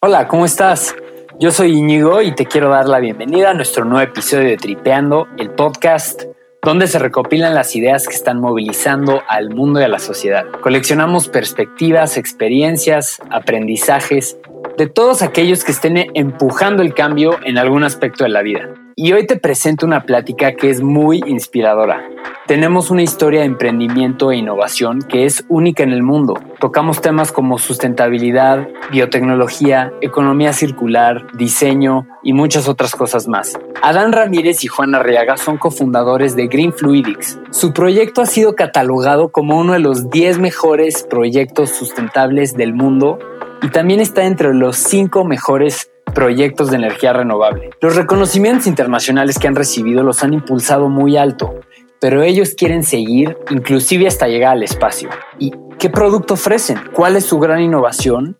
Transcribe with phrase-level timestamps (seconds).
[0.00, 0.94] Hola, ¿cómo estás?
[1.40, 5.26] Yo soy Íñigo y te quiero dar la bienvenida a nuestro nuevo episodio de Tripeando,
[5.38, 6.22] el podcast
[6.62, 10.46] donde se recopilan las ideas que están movilizando al mundo y a la sociedad.
[10.60, 14.38] Coleccionamos perspectivas, experiencias, aprendizajes
[14.76, 18.68] de todos aquellos que estén empujando el cambio en algún aspecto de la vida.
[19.00, 22.02] Y hoy te presento una plática que es muy inspiradora.
[22.48, 26.34] Tenemos una historia de emprendimiento e innovación que es única en el mundo.
[26.58, 33.56] Tocamos temas como sustentabilidad, biotecnología, economía circular, diseño y muchas otras cosas más.
[33.82, 37.38] Adán Ramírez y Juan Arriaga son cofundadores de Green Fluidics.
[37.52, 43.20] Su proyecto ha sido catalogado como uno de los 10 mejores proyectos sustentables del mundo
[43.62, 47.70] y también está entre los 5 mejores proyectos de energía renovable.
[47.80, 51.60] Los reconocimientos internacionales que han recibido los han impulsado muy alto,
[52.00, 55.10] pero ellos quieren seguir inclusive hasta llegar al espacio.
[55.38, 56.78] ¿Y qué producto ofrecen?
[56.92, 58.38] ¿Cuál es su gran innovación?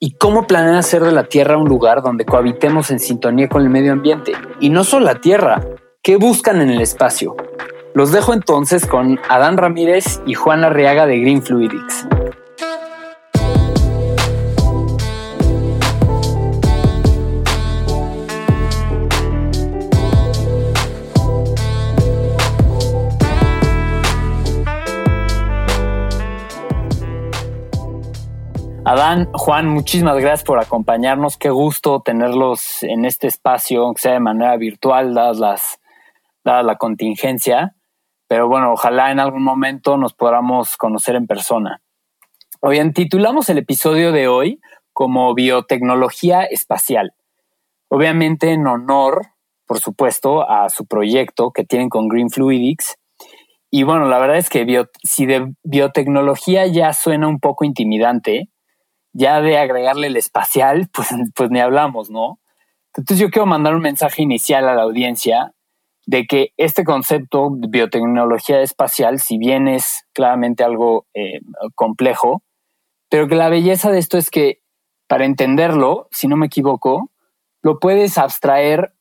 [0.00, 3.70] ¿Y cómo planean hacer de la Tierra un lugar donde cohabitemos en sintonía con el
[3.70, 4.32] medio ambiente?
[4.60, 5.60] Y no solo la Tierra,
[6.02, 7.34] ¿qué buscan en el espacio?
[7.94, 12.06] Los dejo entonces con Adán Ramírez y Juan Arriaga de Green Fluidics.
[28.90, 31.36] Adán, Juan, muchísimas gracias por acompañarnos.
[31.36, 35.78] Qué gusto tenerlos en este espacio, aunque sea de manera virtual, dadas las,
[36.42, 37.76] dada la contingencia.
[38.28, 41.82] Pero bueno, ojalá en algún momento nos podamos conocer en persona.
[42.60, 44.58] Hoy titulamos el episodio de hoy
[44.94, 47.12] como biotecnología espacial.
[47.88, 49.32] Obviamente en honor,
[49.66, 52.96] por supuesto, a su proyecto que tienen con Green Fluidics.
[53.70, 58.48] Y bueno, la verdad es que si de biotecnología ya suena un poco intimidante,
[59.12, 62.38] ya de agregarle el espacial, pues, pues ni hablamos, ¿no?
[62.94, 65.52] Entonces yo quiero mandar un mensaje inicial a la audiencia
[66.06, 71.40] de que este concepto de biotecnología espacial, si bien es claramente algo eh,
[71.74, 72.42] complejo,
[73.10, 74.60] pero que la belleza de esto es que
[75.06, 77.10] para entenderlo, si no me equivoco,
[77.62, 78.94] lo puedes abstraer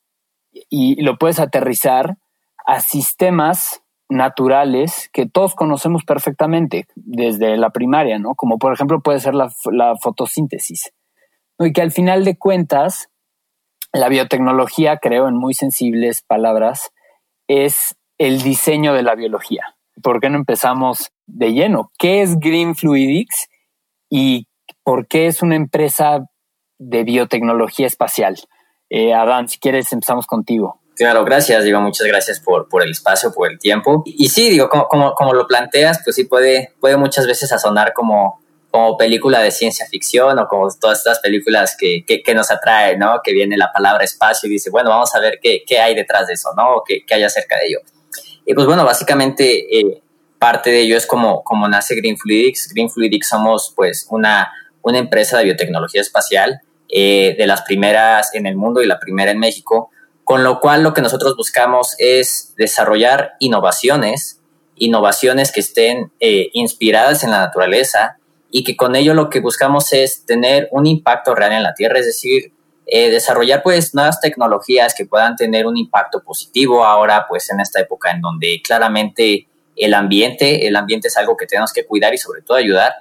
[0.52, 2.18] y lo puedes aterrizar
[2.66, 8.36] a sistemas naturales que todos conocemos perfectamente desde la primaria, ¿no?
[8.36, 9.50] Como por ejemplo puede ser la,
[10.02, 10.94] fotosíntesis.
[11.60, 13.10] Y que al final de cuentas,
[13.92, 16.92] la biotecnología, creo en muy sensibles palabras,
[17.48, 19.76] es el diseño de la biología.
[20.02, 21.92] ¿Por qué no empezamos de lleno?
[21.98, 23.50] ¿Qué es Green Fluidics
[24.10, 24.48] y
[24.84, 26.26] por qué es una empresa
[26.78, 28.38] de biotecnología espacial?
[28.90, 30.80] Eh, Adán, si quieres, empezamos contigo.
[30.98, 34.02] Claro, gracias, digo, muchas gracias por, por el espacio, por el tiempo.
[34.06, 37.94] Y, sí, digo, como, como, como, lo planteas, pues sí puede, puede muchas veces sonar
[37.94, 38.42] como,
[38.72, 43.22] como película de ciencia ficción o como todas estas películas que, que, nos atraen, ¿no?
[43.24, 46.26] Que viene la palabra espacio y dice, bueno, vamos a ver qué, qué hay detrás
[46.26, 46.78] de eso, ¿no?
[46.78, 47.80] O qué, qué hay acerca de ello.
[48.44, 50.02] Y pues bueno, básicamente eh,
[50.40, 52.70] parte de ello es como, como nace Green Fluidics.
[52.74, 58.48] Green Fluidics somos pues una, una empresa de biotecnología espacial, eh, de las primeras en
[58.48, 59.92] el mundo y la primera en México,
[60.28, 64.42] con lo cual lo que nosotros buscamos es desarrollar innovaciones,
[64.76, 68.18] innovaciones que estén eh, inspiradas en la naturaleza
[68.52, 72.00] y que con ello lo que buscamos es tener un impacto real en la Tierra,
[72.00, 72.52] es decir,
[72.88, 77.80] eh, desarrollar pues nuevas tecnologías que puedan tener un impacto positivo ahora pues en esta
[77.80, 82.18] época en donde claramente el ambiente, el ambiente es algo que tenemos que cuidar y
[82.18, 82.96] sobre todo ayudar,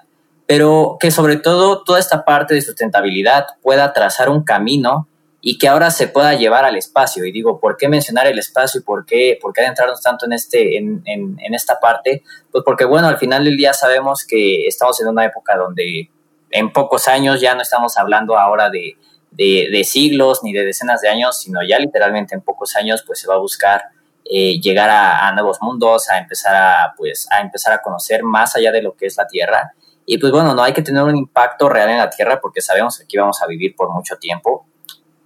[0.46, 5.08] pero que sobre todo toda esta parte de sustentabilidad pueda trazar un camino
[5.48, 7.24] y que ahora se pueda llevar al espacio.
[7.24, 10.32] Y digo, ¿por qué mencionar el espacio y por qué, por qué adentrarnos tanto en,
[10.32, 12.24] este, en, en, esta parte?
[12.50, 16.10] Pues porque, bueno, al final del día sabemos que estamos en una época donde
[16.50, 18.96] en pocos años ya no estamos hablando ahora de,
[19.30, 23.28] de, siglos ni de decenas de años, sino ya literalmente en pocos años pues se
[23.28, 23.84] va a buscar
[24.24, 28.72] eh, llegar a, nuevos mundos, a empezar a, pues, a empezar a conocer más allá
[28.72, 29.74] de lo que es la Tierra.
[30.06, 32.98] Y pues bueno, no hay que tener un impacto real en la Tierra porque sabemos
[32.98, 34.66] que aquí vamos a vivir por mucho tiempo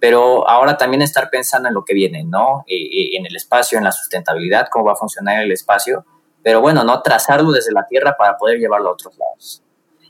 [0.01, 2.65] pero ahora también estar pensando en lo que viene, ¿no?
[2.65, 6.03] Eh, eh, en el espacio, en la sustentabilidad, cómo va a funcionar el espacio,
[6.41, 9.61] pero bueno, no trazarlo desde la Tierra para poder llevarlo a otros lados.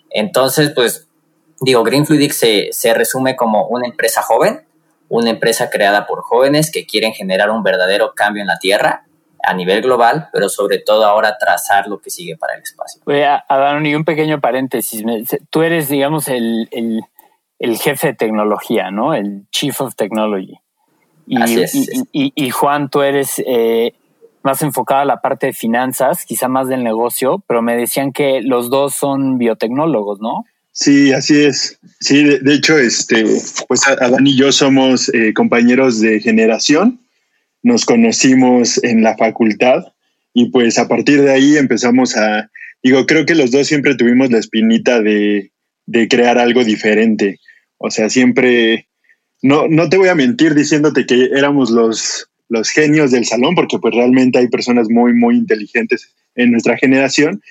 [0.09, 1.09] Entonces, pues,
[1.59, 4.65] digo, Green Fluidic se, se resume como una empresa joven,
[5.09, 9.03] una empresa creada por jóvenes que quieren generar un verdadero cambio en la Tierra
[9.43, 13.01] a nivel global, pero sobre todo ahora trazar lo que sigue para el espacio.
[13.05, 15.03] Voy a, dar un pequeño paréntesis.
[15.49, 17.01] Tú eres, digamos, el, el
[17.61, 19.13] el jefe de tecnología, ¿no?
[19.13, 20.55] El Chief of Technology.
[21.27, 23.93] Y, Así es, y, Juan, tú eres eh,
[24.43, 28.41] más enfocado a la parte de finanzas, quizá más del negocio, pero me decían que
[28.41, 30.43] los dos son biotecnólogos, ¿no?
[30.71, 31.79] Sí, así es.
[31.99, 33.23] Sí, de, hecho, este,
[33.67, 36.99] pues Adán y yo somos eh, compañeros de generación.
[37.61, 39.83] Nos conocimos en la facultad
[40.33, 42.49] y pues a partir de ahí empezamos a,
[42.81, 45.51] digo, creo que los dos siempre tuvimos la espinita de,
[45.85, 47.39] de crear algo diferente.
[47.81, 48.87] O sea, siempre,
[49.41, 53.79] no, no te voy a mentir diciéndote que éramos los, los genios del salón, porque
[53.79, 57.41] pues realmente hay personas muy, muy inteligentes en nuestra generación,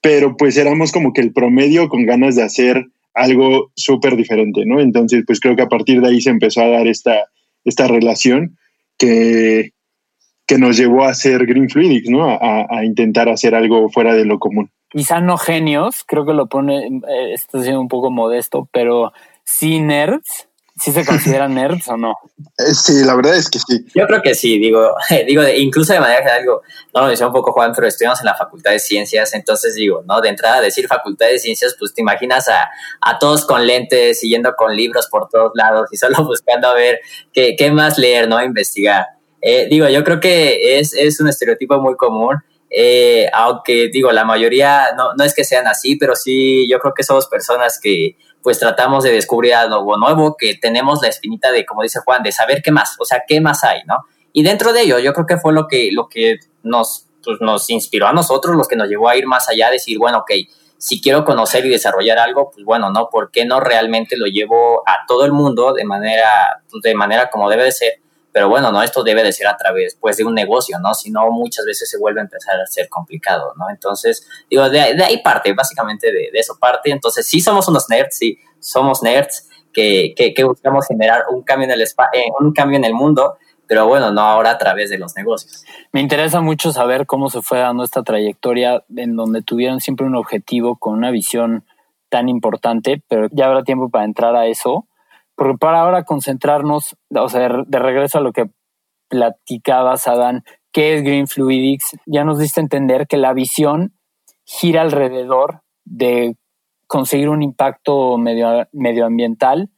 [0.00, 4.80] pero pues éramos como que el promedio con ganas de hacer algo súper diferente, ¿no?
[4.80, 7.26] Entonces, pues creo que a partir de ahí se empezó a dar esta,
[7.64, 8.56] esta relación
[8.96, 9.72] que,
[10.46, 12.28] que nos llevó a hacer Green Fluidics, ¿no?
[12.28, 14.70] A, intentar hacer algo fuera de lo común.
[14.88, 19.12] Quizá no genios, creo que lo pone, eh, siendo un poco modesto, pero
[19.50, 20.48] sí nerds
[20.80, 22.14] ¿Sí se consideran nerds o no?
[22.58, 23.84] Eh, sí, la verdad es que sí.
[23.94, 24.94] Yo creo que sí, digo,
[25.26, 26.62] digo, incluso de manera general, digo,
[26.94, 30.02] no lo decía un poco Juan, pero estudiamos en la Facultad de Ciencias, entonces digo,
[30.08, 30.20] ¿no?
[30.22, 32.70] De entrada decir Facultad de Ciencias, pues te imaginas a,
[33.02, 37.00] a todos con lentes, siguiendo con libros por todos lados y solo buscando a ver
[37.32, 38.42] qué, qué más leer, ¿no?
[38.42, 39.06] Investigar.
[39.42, 42.36] Eh, digo, yo creo que es, es un estereotipo muy común.
[42.72, 46.94] Eh, aunque digo, la mayoría no, no es que sean así, pero sí, yo creo
[46.94, 51.66] que somos personas que, pues tratamos de descubrir algo nuevo, que tenemos la espinita de,
[51.66, 53.96] como dice Juan, de saber qué más, o sea, qué más hay, ¿no?
[54.32, 57.68] Y dentro de ello, yo creo que fue lo que, lo que nos, pues, nos
[57.70, 60.32] inspiró a nosotros, lo que nos llevó a ir más allá, decir, bueno, ok,
[60.78, 63.08] si quiero conocer y desarrollar algo, pues bueno, ¿no?
[63.10, 67.28] ¿Por qué no realmente lo llevo a todo el mundo de manera, pues, de manera
[67.28, 67.92] como debe de ser?
[68.32, 70.94] Pero bueno, no, esto debe de ser a través pues, de un negocio, ¿no?
[70.94, 73.68] Si no, muchas veces se vuelve a empezar a ser complicado, ¿no?
[73.70, 76.90] Entonces, digo, de, ahí parte, básicamente de, eso parte.
[76.90, 81.72] Entonces, sí somos unos nerds, sí, somos nerds que, que, buscamos generar un cambio, en
[81.72, 81.86] el eh,
[82.38, 83.36] un cambio en el mundo,
[83.66, 85.64] pero bueno, no ahora a través de los negocios.
[85.92, 90.16] Me interesa mucho saber cómo se fue dando esta trayectoria en donde tuvieron siempre un
[90.16, 91.64] objetivo con una visión
[92.08, 94.86] tan importante, pero ya habrá tiempo para entrar a eso
[95.40, 98.50] porque para ahora concentrarnos, o sea, de regreso a lo que
[99.08, 101.96] platicabas, Adán, ¿qué es Green Fluidics?
[102.04, 103.94] Ya nos diste a entender que la visión
[104.44, 106.36] gira alrededor de
[106.86, 109.70] conseguir un impacto medio, medioambiental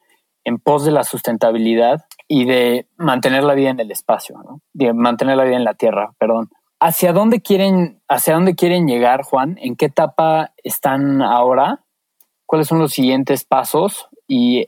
[0.42, 4.62] en pos de la sustentabilidad y de mantener la vida en el espacio, ¿no?
[4.72, 6.50] de mantener la vida en la Tierra, perdón.
[6.80, 9.58] ¿Hacia dónde quieren, hacia dónde quieren llegar, Juan?
[9.60, 11.84] ¿En qué etapa están ahora?
[12.46, 14.08] ¿Cuáles son los siguientes pasos?
[14.26, 14.66] Y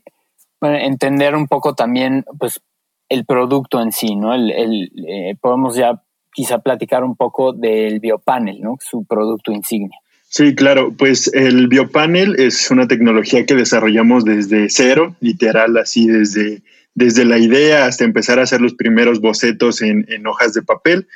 [0.65, 2.61] entender un poco también, pues,
[3.09, 4.35] el producto en sí, ¿no?
[4.35, 6.03] El, eh, podemos ya
[6.33, 8.77] quizá platicar un poco del biopanel, ¿no?
[8.81, 9.99] Su producto insignia.
[10.29, 16.63] Sí, claro, pues el biopanel es una tecnología que desarrollamos desde cero, literal, así desde,
[16.95, 21.07] desde la idea hasta empezar a hacer los primeros bocetos en, en hojas de papel.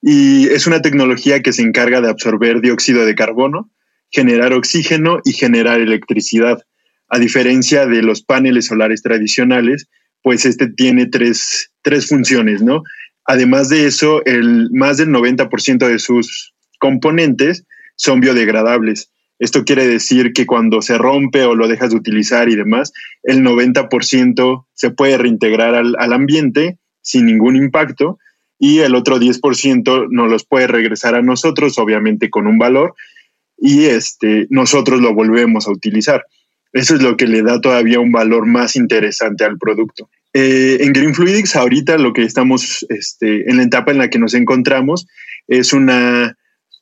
[0.00, 3.70] Y es una tecnología que se encarga de absorber dióxido de carbono,
[4.10, 6.62] generar oxígeno y generar electricidad.
[7.08, 9.88] A diferencia de los paneles solares tradicionales,
[10.22, 11.70] pues este tiene tres,
[12.08, 12.82] funciones, ¿no?
[13.26, 17.64] Además de eso, el, más del 90% de sus componentes
[17.96, 19.10] son biodegradables.
[19.38, 22.92] Esto quiere decir que cuando se rompe o lo dejas de utilizar y demás,
[23.22, 28.18] el 90% se puede reintegrar al, al, ambiente sin ningún impacto
[28.58, 32.94] y el otro 10% nos los puede regresar a nosotros, obviamente con un valor,
[33.58, 36.24] y este, nosotros lo volvemos a utilizar.
[36.76, 40.10] Eso es lo que le da todavía un valor más interesante al producto.
[40.34, 44.18] Eh, en Green Fluidics, ahorita lo que estamos este, en la etapa en la que
[44.18, 45.06] nos encontramos
[45.48, 46.36] es una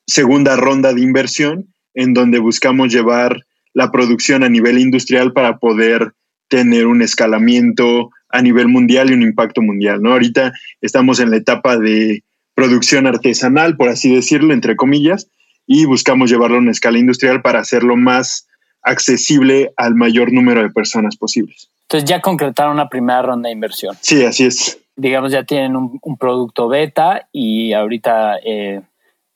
[0.05, 6.13] segunda ronda de inversión en donde buscamos llevar la producción a nivel industrial para poder
[6.49, 10.03] tener un escalamiento a nivel mundial y un impacto mundial.
[10.03, 10.11] ¿no?
[10.11, 12.25] Ahorita estamos en la etapa de
[12.57, 15.29] producción artesanal, por así decirlo, entre comillas,
[15.69, 18.49] y buscamos llevarlo a una escala industrial para hacerlo más
[18.85, 21.69] accesible al mayor número de personas posibles.
[21.88, 23.97] Entonces ya concretaron una primera ronda de inversión.
[24.00, 24.79] Sí, así es.
[24.97, 28.83] Digamos, ya tienen un, producto beta y ahorita eh,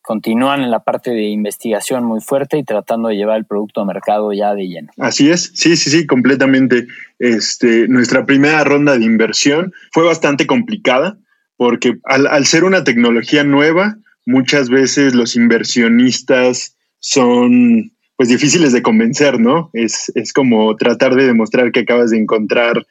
[0.03, 3.85] continúan en la parte de investigación muy fuerte y tratando de llevar el producto a
[3.85, 4.93] mercado ya de lleno.
[4.99, 6.87] Así es, sí, sí, sí, completamente.
[7.19, 11.19] Este, nuestra primera ronda de inversión fue bastante complicada
[11.57, 18.83] porque al, al ser una tecnología nueva, muchas veces los inversionistas son pues difíciles de
[18.83, 19.71] convencer, ¿no?
[19.73, 22.85] Es, como tratar de demostrar que acabas de encontrar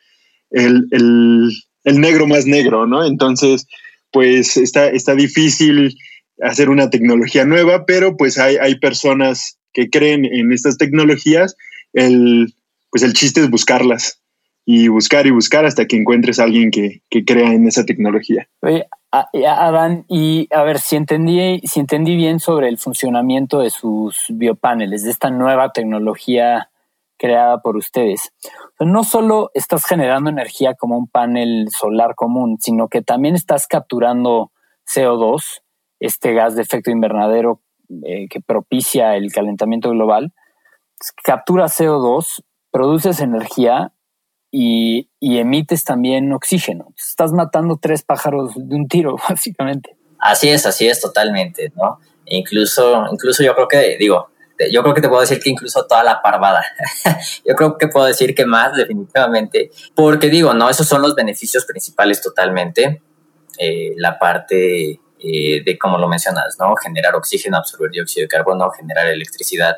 [0.52, 0.88] el,
[1.84, 3.06] negro más negro, ¿no?
[3.06, 3.68] Entonces,
[4.14, 5.98] pues está, está difícil
[6.42, 11.58] hacer una tecnología nueva, pero pues hay, hay personas que creen en estas tecnologías,
[11.92, 12.54] el,
[12.90, 14.22] pues el chiste es buscarlas
[14.66, 18.48] y buscar y buscar hasta que encuentres a alguien que, que crea en esa tecnología.
[19.48, 25.04] Adán, y a ver si entendí, si entendí bien sobre el funcionamiento de sus biopaneles,
[25.04, 26.70] de esta nueva tecnología
[27.18, 28.32] creada por ustedes.
[28.80, 34.52] No solo estás generando energía como un panel solar común, sino que también estás capturando
[34.94, 35.62] CO2,
[36.00, 37.62] este gas de efecto invernadero
[38.06, 40.34] eh, que propicia el calentamiento global.
[41.24, 43.94] Capturas CO2, produces energía
[44.52, 46.94] y, emites también oxígeno.
[46.98, 49.96] Estás matando tres pájaros de un tiro, básicamente.
[50.20, 52.00] Así es, así es, totalmente, ¿no?
[52.30, 54.30] incluso, incluso yo creo que, digo,
[54.72, 56.64] yo creo que te puedo decir que incluso toda la parvada.
[57.46, 61.66] yo creo que puedo decir que más, definitivamente, porque digo, no, esos son los beneficios
[61.66, 63.02] principales totalmente.
[63.60, 66.76] Eh, la parte eh, de, como lo mencionas, ¿no?
[66.76, 69.78] Generar oxígeno, absorber dióxido de carbono, generar electricidad.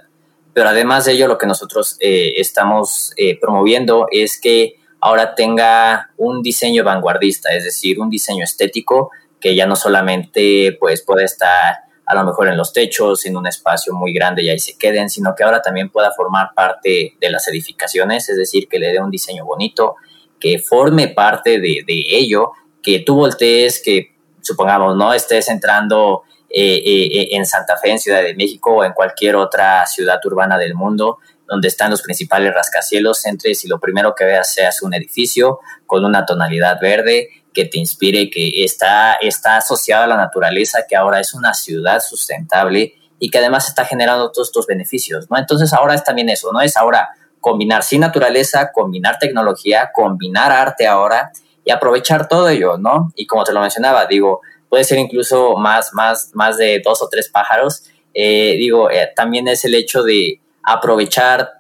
[0.60, 6.42] Pero además de ello, lo que nosotros eh, estamos promoviendo es que ahora tenga un
[6.42, 12.16] diseño vanguardista, es decir, un diseño estético que ya no solamente pues puede estar a
[12.16, 15.34] lo mejor en los techos, en un espacio muy grande y ahí se queden, sino
[15.34, 19.12] que ahora también pueda formar parte de las edificaciones, es decir, que le dé un
[19.12, 19.96] diseño bonito,
[20.40, 22.52] que forme parte de, ello,
[22.82, 25.14] que tú voltees, que supongamos, ¿no?
[25.14, 29.86] Estés entrando eh, eh, en Santa Fe, en Ciudad de México o en cualquier otra
[29.86, 34.54] ciudad urbana del mundo, donde están los principales rascacielos, entres y lo primero que veas
[34.54, 40.08] sea un edificio con una tonalidad verde, que te inspire, que está, está asociado a
[40.08, 44.66] la naturaleza, que ahora es una ciudad sustentable y que además está generando todos estos
[44.68, 45.38] beneficios, ¿no?
[45.38, 46.62] Entonces ahora es también eso, ¿no?
[46.62, 47.10] Es ahora
[47.42, 51.32] combinar sin naturaleza, combinar tecnología, combinar arte ahora
[51.64, 53.12] y aprovechar todo ello, ¿no?
[53.16, 57.10] Y como te lo mencionaba, digo, puede ser incluso más, más, más de dos o
[57.10, 57.84] tres pájaros.
[58.14, 61.60] Eh, digo, eh, también es el hecho de aprovechar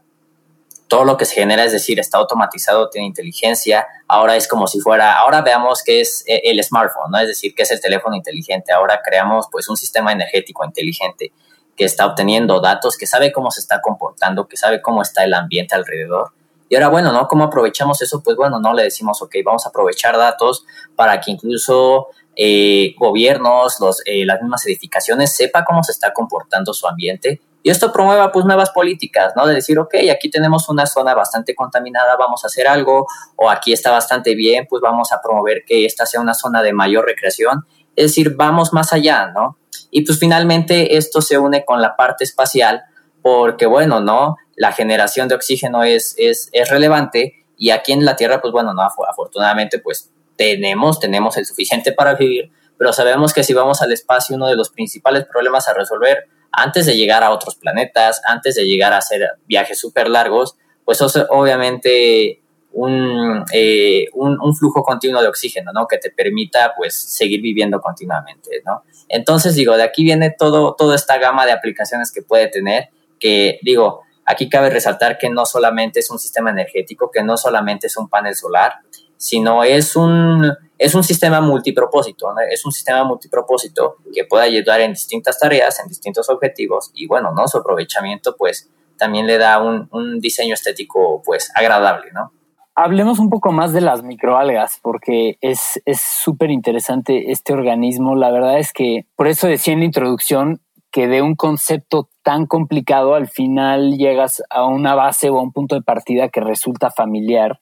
[0.87, 4.79] todo lo que se genera, es decir, está automatizado, tiene inteligencia, ahora es como si
[4.79, 7.19] fuera, ahora veamos qué es eh, el smartphone, ¿no?
[7.19, 11.31] Es decir, qué es el teléfono inteligente, ahora creamos pues un sistema energético inteligente
[11.77, 15.33] que está obteniendo datos, que sabe cómo se está comportando, que sabe cómo está el
[15.33, 16.31] ambiente alrededor.
[16.67, 17.27] Y ahora, bueno, ¿no?
[17.27, 18.21] ¿Cómo aprovechamos eso?
[18.21, 23.77] Pues bueno, no le decimos, ok, vamos a aprovechar datos para que incluso eh, gobiernos,
[24.05, 28.45] eh, las mismas edificaciones sepa cómo se está comportando su ambiente y esto promueva pues
[28.45, 29.45] nuevas políticas, ¿no?
[29.45, 33.05] De decir, ok, aquí tenemos una zona bastante contaminada, vamos a hacer algo,
[33.35, 36.71] o aquí está bastante bien, pues vamos a promover que esta sea una zona de
[36.71, 37.65] mayor recreación.
[37.95, 39.57] Es decir, vamos más allá, ¿no?
[39.91, 42.83] Y pues finalmente esto se une con la parte espacial,
[43.21, 44.37] porque bueno, ¿no?
[44.55, 48.73] La generación de oxígeno es, es, es relevante y aquí en la Tierra, pues bueno,
[48.73, 53.91] no, afortunadamente, pues tenemos, tenemos el suficiente para vivir, pero sabemos que si vamos al
[53.91, 58.55] espacio, uno de los principales problemas a resolver antes de llegar a otros planetas, antes
[58.55, 60.55] de llegar a hacer viajes súper largos,
[60.85, 62.41] pues obviamente
[62.71, 65.87] un, eh, un, un, flujo continuo de oxígeno, ¿no?
[65.87, 68.83] Que te permita, pues, seguir viviendo continuamente, ¿no?
[69.09, 73.59] Entonces, digo, de aquí viene todo, toda esta gama de aplicaciones que puede tener, que,
[73.61, 77.97] digo, aquí cabe resaltar que no solamente es un sistema energético, que no solamente es
[77.97, 78.75] un panel solar,
[79.19, 84.93] sino es un, es un sistema multipropósito, es un sistema multipropósito que puede ayudar en
[84.93, 87.47] distintas tareas, en distintos objetivos y bueno, ¿no?
[87.47, 92.31] Su aprovechamiento pues también le da un, un diseño estético pues agradable, ¿no?
[92.75, 98.15] Hablemos un poco más de las microalgas, porque es súper interesante este organismo.
[98.15, 102.45] La verdad es que, por eso decía en la introducción, que de un concepto tan
[102.45, 106.89] complicado al final llegas a una base o a un punto de partida que resulta
[106.89, 107.59] familiar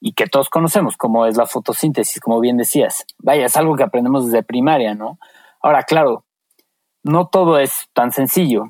[0.00, 3.04] y que todos conocemos, como es la fotosíntesis, como bien decías.
[3.18, 5.18] Vaya, es algo que aprendemos desde primaria, ¿no?
[5.60, 6.24] Ahora, claro,
[7.02, 8.64] no todo es tan sencillo,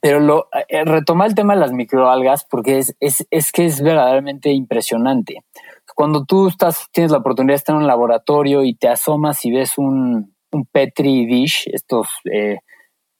[0.00, 3.80] pero lo, eh, retomar el tema de las microalgas porque es, es, es, que es
[3.80, 5.44] verdaderamente impresionante.
[5.94, 9.52] Cuando tú estás, tienes la oportunidad de estar en un laboratorio y te asomas y
[9.52, 12.58] ves un, un Petri dish, estos eh,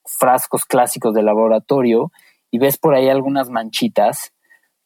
[0.04, 2.10] frascos clásicos de laboratorio,
[2.50, 4.32] y ves por ahí algunas manchitas,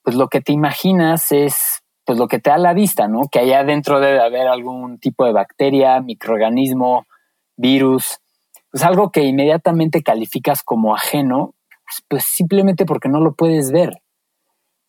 [0.02, 3.28] pues lo que te imaginas es pues lo que te da la vista, ¿no?
[3.30, 7.06] Que allá adentro debe haber algún tipo de bacteria, microorganismo,
[7.56, 8.18] virus,
[8.68, 11.54] pues algo que inmediatamente calificas como ajeno,
[12.08, 14.02] pues simplemente porque no lo puedes ver.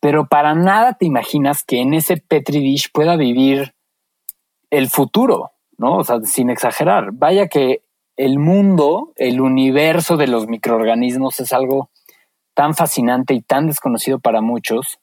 [0.00, 3.72] Pero para nada te imaginas que en ese Petri dish pueda vivir
[4.70, 5.98] el futuro, ¿no?
[5.98, 7.10] O sea, sin exagerar.
[7.12, 7.84] Vaya que
[8.16, 11.88] el mundo, el universo de los microorganismos es algo
[12.54, 14.98] tan fascinante y tan desconocido para muchos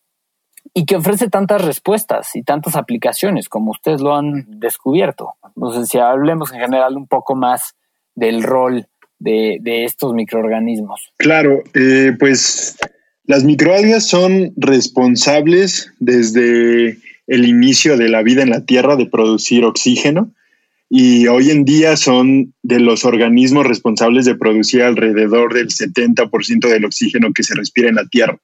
[0.73, 5.33] y que ofrece tantas respuestas y tantas aplicaciones como ustedes lo han descubierto.
[5.55, 7.75] Entonces, si hablemos en general un poco más
[8.15, 8.87] del rol
[9.19, 11.11] de, estos microorganismos.
[11.17, 12.77] Claro, eh, pues
[13.25, 16.97] las microalgas son responsables desde
[17.27, 20.31] el inicio de la vida en la Tierra de producir oxígeno
[20.89, 26.85] y hoy en día son de los organismos responsables de producir alrededor del 70% del
[26.85, 28.39] oxígeno que se respira en la Tierra.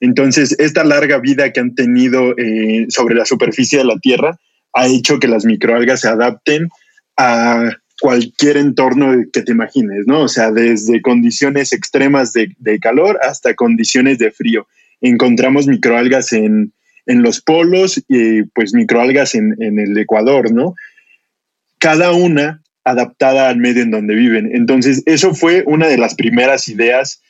[0.00, 4.38] Entonces, esta larga vida que han tenido eh, sobre la superficie de la Tierra
[4.72, 6.68] ha hecho que las microalgas se adapten
[7.16, 10.22] a cualquier entorno que te imagines, ¿no?
[10.22, 14.66] O sea, desde condiciones extremas de, calor hasta condiciones de frío.
[15.02, 16.72] Encontramos microalgas en,
[17.06, 20.74] los polos y pues microalgas en, en el Ecuador, ¿no?
[21.78, 24.54] Cada una adaptada al medio en donde viven.
[24.54, 27.20] Entonces, eso fue una de las primeras ideas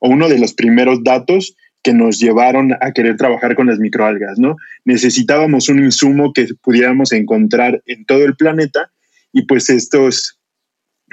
[0.00, 4.38] o uno de los primeros datos que nos llevaron a querer trabajar con las microalgas,
[4.38, 4.56] ¿no?
[4.84, 8.90] Necesitábamos un insumo que pudiéramos encontrar en todo el planeta
[9.32, 10.38] y pues estos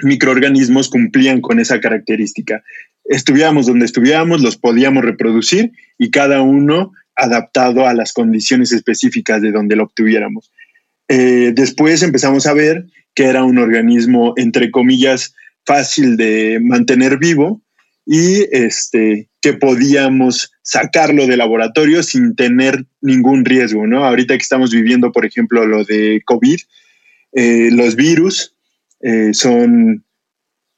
[0.02, 2.62] microorganismos cumplían con esa característica.
[3.04, 9.52] Estuviéramos donde estuviéramos, los podíamos reproducir y cada uno adaptado a las condiciones específicas de
[9.52, 10.50] donde lo obtuviéramos.
[11.08, 15.34] Eh, después empezamos a ver que era un organismo, entre comillas,
[15.66, 17.60] fácil de mantener vivo
[18.04, 24.04] y este, que podíamos sacarlo de laboratorio sin tener ningún riesgo, ¿no?
[24.04, 26.58] Ahorita que estamos viviendo, por ejemplo, lo de COVID,
[27.32, 28.54] eh, los virus
[29.00, 30.04] eh, son,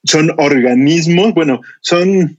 [0.05, 2.39] son organismos, bueno, son,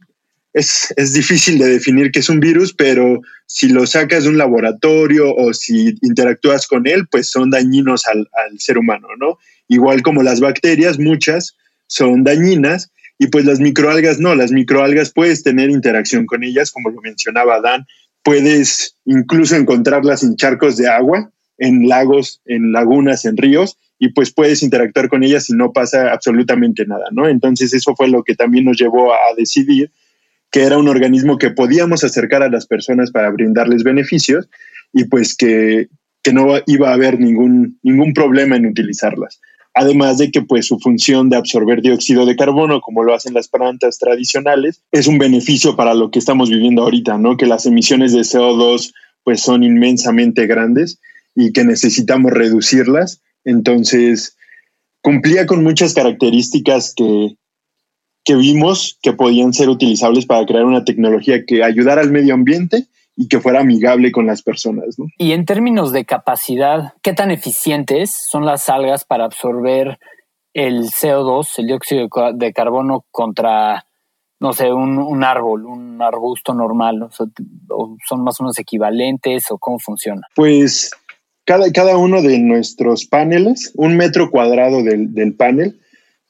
[0.54, 4.38] es, es, difícil de definir qué es un virus, pero si lo sacas de un
[4.38, 9.38] laboratorio o si interactúas con él, pues son dañinos al, al ser humano, ¿no?
[9.68, 11.56] Igual como las bacterias, muchas
[11.88, 16.89] son dañinas y pues las microalgas no, las microalgas puedes tener interacción con ellas, como
[16.89, 17.86] lo mencionaba Dan,
[18.24, 24.34] puedes incluso encontrarlas en charcos de agua, en lagos, en lagunas, en ríos, y pues
[24.34, 27.29] puedes interactuar con ellas y no pasa absolutamente nada, ¿no?
[27.29, 29.91] Entonces eso fue lo que también nos llevó a decidir
[30.51, 34.50] que era un organismo que podíamos acercar a las personas para brindarles beneficios
[34.93, 35.88] y pues que,
[36.22, 39.39] que no iba a haber ningún, ningún problema en utilizarlas
[39.75, 43.50] además de que pues su función de absorber dióxido de carbono, como lo hacen las
[43.50, 47.36] plantas tradicionales, es un beneficio para lo que estamos viviendo ahorita, ¿no?
[47.36, 51.00] Que las emisiones de CO2 pues son inmensamente grandes
[51.36, 53.22] y que necesitamos reducirlas.
[53.44, 54.38] Entonces,
[55.02, 57.36] cumplía con muchas características que,
[58.23, 62.88] que vimos que podían ser utilizables para crear una tecnología que ayudara al medio ambiente
[63.15, 64.95] y que fuera amigable con las personas.
[65.17, 69.99] Y en términos de capacidad, ¿qué tan eficientes son las algas para absorber
[70.54, 73.86] el CO2, el dióxido de carbono contra,
[74.39, 77.08] no sé, un, árbol, un arbusto normal?
[77.12, 80.28] ¿Son más o menos equivalentes o cómo funciona?
[80.36, 80.91] Pues
[81.45, 85.80] cada, cada uno de nuestros paneles, un metro cuadrado del, del panel,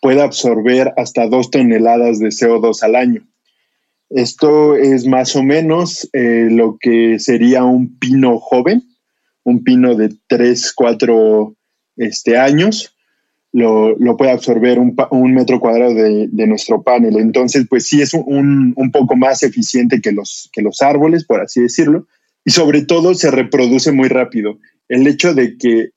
[0.01, 3.27] puede absorber hasta dos toneladas de CO2 al año.
[4.09, 8.83] Esto es más o menos eh, lo que sería un pino joven,
[9.43, 11.55] un pino de 3, 4
[11.97, 12.95] este, años.
[13.51, 17.15] Lo, puede absorber un, metro cuadrado de, nuestro panel.
[17.17, 21.39] Entonces, pues sí es un, un, poco más eficiente que los, que los árboles, por
[21.39, 22.05] así decirlo.
[22.43, 24.59] Y sobre todo se reproduce muy rápido.
[24.89, 25.91] El hecho de que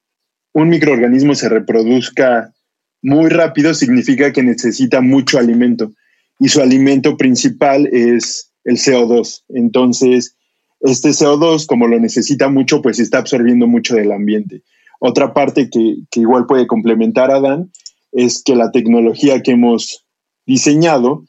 [0.53, 2.55] un microorganismo se reproduzca
[3.03, 5.93] muy rápido significa que necesita mucho alimento
[6.39, 9.43] y su alimento principal es el CO2.
[9.49, 10.37] Entonces,
[10.81, 14.63] este CO2, como lo necesita mucho, pues está absorbiendo mucho del ambiente.
[15.01, 17.73] Otra parte que, igual puede complementar a Dan
[18.13, 20.05] es que la tecnología que hemos
[20.47, 21.25] diseñado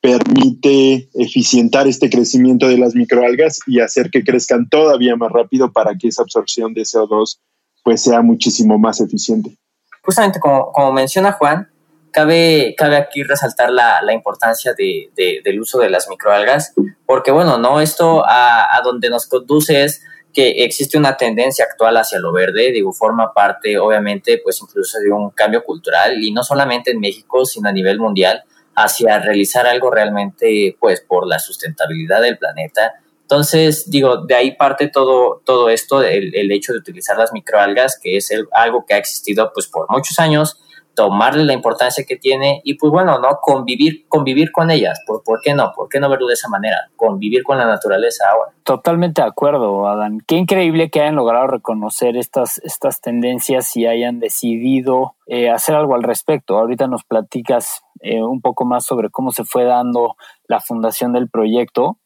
[0.00, 5.94] permite eficientar este crecimiento de las microalgas y hacer que crezcan todavía más rápido para
[5.96, 7.38] que esa absorción de CO2
[7.84, 9.56] pues sea muchísimo más eficiente.
[10.02, 11.68] Justamente como, como menciona Juan,
[12.12, 16.74] cabe, cabe aquí resaltar la, la importancia de, del uso de las microalgas,
[17.06, 21.96] porque bueno, no esto a, a, donde nos conduce es que existe una tendencia actual
[21.96, 26.44] hacia lo verde, digo, forma parte obviamente pues incluso de un cambio cultural y no
[26.44, 28.44] solamente en México, sino a nivel mundial,
[28.74, 32.94] hacia realizar algo realmente pues por la sustentabilidad del planeta.
[33.22, 37.98] Entonces, digo, de ahí parte todo, todo esto, el, el hecho de utilizar las microalgas,
[37.98, 40.58] que es algo que ha existido pues por muchos años,
[40.94, 43.38] tomarle la importancia que tiene y pues bueno, ¿no?
[43.40, 45.00] Convivir, convivir con ellas.
[45.06, 45.72] ¿Por, ¿Por qué no?
[45.74, 46.90] ¿Por qué no verlo de esa manera?
[46.96, 48.52] Convivir con la naturaleza ahora.
[48.64, 50.20] Totalmente de acuerdo, Adán.
[50.26, 55.94] Qué increíble que hayan logrado reconocer estas, estas tendencias y hayan decidido eh, hacer algo
[55.94, 56.58] al respecto.
[56.58, 61.28] Ahorita nos platicas eh, un poco más sobre cómo se fue dando la fundación del
[61.28, 61.98] proyecto.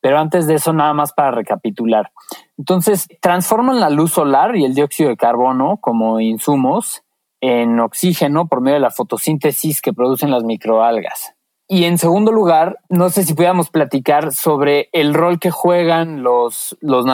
[0.00, 2.10] Pero antes de eso, nada más para recapitular.
[2.58, 7.02] Entonces, transforman la luz solar y el dióxido de carbono como insumos
[7.46, 11.34] en oxígeno por medio de la fotosíntesis que producen las microalgas.
[11.68, 16.76] Y en segundo lugar, no sé si pudiéramos platicar sobre el rol que juegan los,
[16.80, 17.04] los,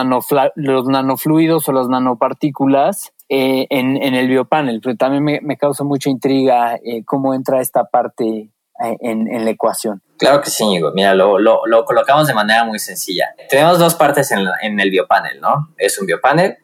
[0.55, 6.75] los nanofluidos o las nanopartículas eh, en, el biopanel, pero también me, causa mucha intriga
[6.75, 10.01] eh, cómo entra esta parte eh, en, en, la ecuación.
[10.17, 10.91] Claro que sí, Íñigo.
[10.93, 13.33] Mira, lo, lo, lo, colocamos de manera muy sencilla.
[13.49, 15.73] Tenemos dos partes en, en el biopanel, ¿no?
[15.77, 16.57] Es un biopanel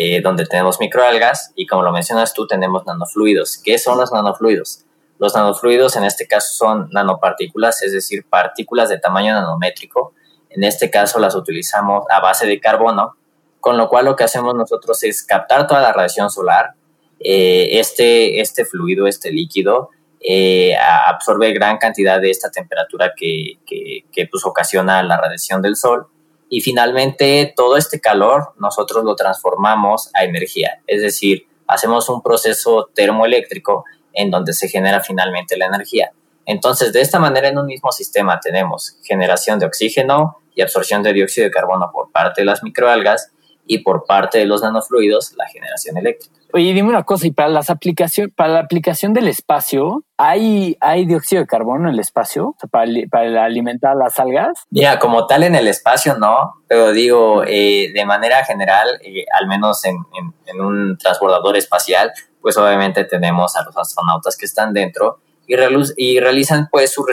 [0.00, 3.58] eh, donde tenemos microalgas y como lo mencionas tú, tenemos nanofluidos.
[3.58, 4.84] ¿Qué son los nanofluidos?
[5.18, 10.14] Los nanofluidos en este caso son nanopartículas, es decir, partículas de tamaño nanométrico.
[10.50, 13.16] En este caso las utilizamos a base de carbono,
[13.58, 16.74] con lo cual lo que hacemos nosotros es captar toda la radiación solar.
[17.18, 24.04] Eh, este, este fluido, este líquido, eh, absorbe gran cantidad de esta temperatura que, que,
[24.12, 26.06] que pues, ocasiona la radiación del sol
[26.48, 32.90] y finalmente todo este calor nosotros lo transformamos a energía, es decir, hacemos un proceso
[32.94, 36.10] termoeléctrico en donde se genera finalmente la energía.
[36.46, 41.12] Entonces, de esta manera en un mismo sistema tenemos generación de oxígeno y absorción de
[41.12, 43.30] dióxido de carbono por parte de las microalgas
[43.68, 46.34] y por parte de los nanofluidos la generación eléctrica.
[46.52, 51.04] Oye, dime una cosa, y para las aplicaciones, para la aplicación del espacio, ¿hay, hay
[51.04, 54.64] dióxido de carbono en el espacio para, para, alimentar las algas?
[54.70, 59.46] Mira, como tal en el espacio no, pero digo, eh, de manera general, eh, al
[59.46, 64.72] menos en, en, en, un transbordador espacial, pues obviamente tenemos a los astronautas que están
[64.72, 65.54] dentro y,
[65.96, 67.04] y realizan pues su,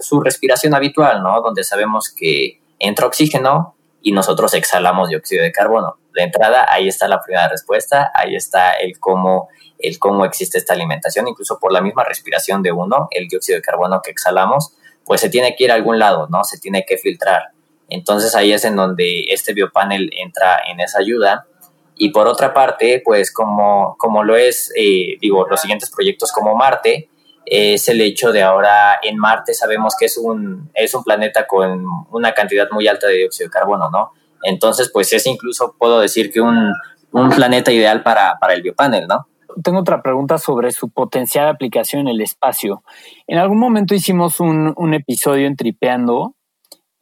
[0.00, 1.40] su respiración habitual, ¿no?
[1.42, 3.75] Donde sabemos que entra oxígeno
[4.06, 8.74] y nosotros exhalamos dióxido de carbono de entrada, ahí está la primera respuesta, ahí está
[8.74, 9.48] el cómo,
[9.80, 13.62] el cómo existe esta alimentación, incluso por la misma respiración de uno, el dióxido de
[13.62, 16.44] carbono que exhalamos, pues se tiene que ir a algún lado, ¿no?
[16.44, 17.50] Se tiene que filtrar.
[17.88, 21.48] Entonces ahí es en donde este biopanel entra en esa ayuda.
[21.96, 26.54] Y por otra parte, pues como, como lo es, eh, digo, los siguientes proyectos como
[26.54, 27.08] Marte,
[27.46, 31.84] es el hecho de ahora en Marte sabemos que es un, es un planeta con
[32.10, 34.12] una cantidad muy alta de dióxido de carbono, ¿no?
[34.42, 36.72] Entonces, pues es incluso, puedo decir que un,
[37.12, 39.28] un planeta ideal para, para el biopanel, ¿no?
[39.62, 42.82] Tengo otra pregunta sobre su potencial aplicación en el espacio.
[43.26, 46.34] En algún momento hicimos un, un episodio en Tripeando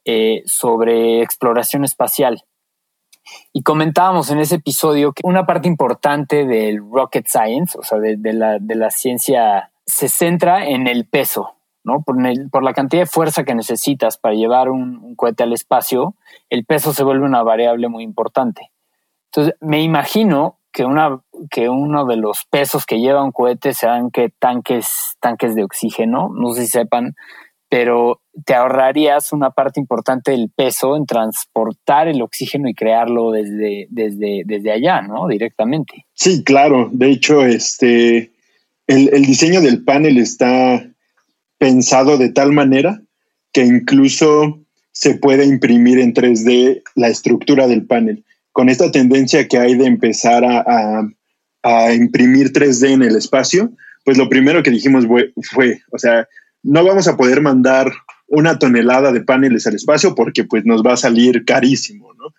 [0.05, 2.45] eh, sobre exploración espacial.
[3.53, 8.17] Y comentábamos en ese episodio que una parte importante del rocket science, o sea, de,
[8.17, 12.03] de, la, de la ciencia, se centra en el peso, ¿no?
[12.03, 12.16] Por,
[12.62, 16.14] la cantidad de fuerza que necesitas para llevar un, cohete al espacio,
[16.51, 18.70] el peso se vuelve una variable muy importante.
[19.31, 21.20] Entonces, me imagino que, una,
[21.51, 26.31] que uno de los pesos que lleva un cohete sean que tanques, tanques de oxígeno,
[26.35, 27.14] no sé si sepan,
[27.68, 33.88] pero te ahorrarías una parte importante del peso en transportar el oxígeno y crearlo desde,
[33.90, 35.27] desde, desde allá, ¿no?
[35.27, 36.07] Directamente.
[36.12, 36.88] Sí, claro.
[36.92, 38.34] De hecho, este,
[38.87, 40.87] el, el diseño del panel está
[41.59, 43.01] pensado de tal manera
[43.53, 48.25] que incluso se puede imprimir en 3D la estructura del panel.
[48.53, 51.09] Con esta tendencia que hay de empezar a,
[51.62, 53.73] a, imprimir 3D en el espacio,
[54.05, 56.29] pues lo primero que dijimos fue, fue, o sea,
[56.62, 57.92] no vamos a poder mandar
[58.29, 62.33] una tonelada de paneles al espacio porque pues nos va a salir carísimo, ¿no?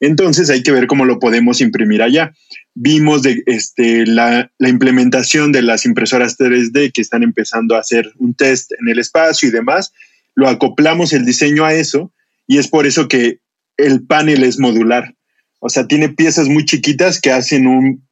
[0.00, 2.32] Entonces hay que ver cómo lo podemos imprimir allá.
[2.74, 8.72] Vimos este, la, implementación de las impresoras 3D que están empezando a hacer un test
[8.80, 9.92] en el espacio y demás.
[10.34, 12.12] Lo acoplamos el diseño a eso
[12.46, 13.40] y es por eso que
[13.76, 15.14] el panel es modular.
[15.58, 18.06] O sea, tiene piezas muy chiquitas que hacen un,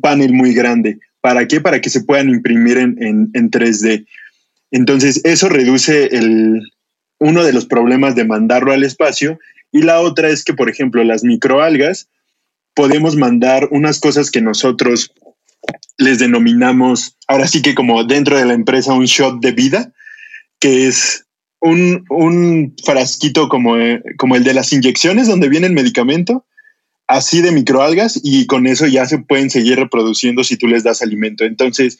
[0.00, 0.98] panel muy grande.
[1.20, 1.60] ¿Para qué?
[1.60, 4.06] Para que se puedan imprimir en, en, en 3D.
[4.70, 6.10] Entonces, eso reduce
[7.18, 9.38] uno de los problemas de mandarlo al espacio
[9.72, 12.08] y la otra es que, por ejemplo, las microalgas,
[12.74, 15.12] podemos mandar unas cosas que nosotros
[15.96, 19.92] les denominamos, ahora sí que como dentro de la empresa, un shot de vida,
[20.60, 21.24] que es
[21.60, 23.76] un, un frasquito como,
[24.18, 26.44] como el de las inyecciones donde viene el medicamento,
[27.06, 31.02] así de microalgas y con eso ya se pueden seguir reproduciendo si tú les das
[31.02, 31.44] alimento.
[31.44, 31.98] Entonces,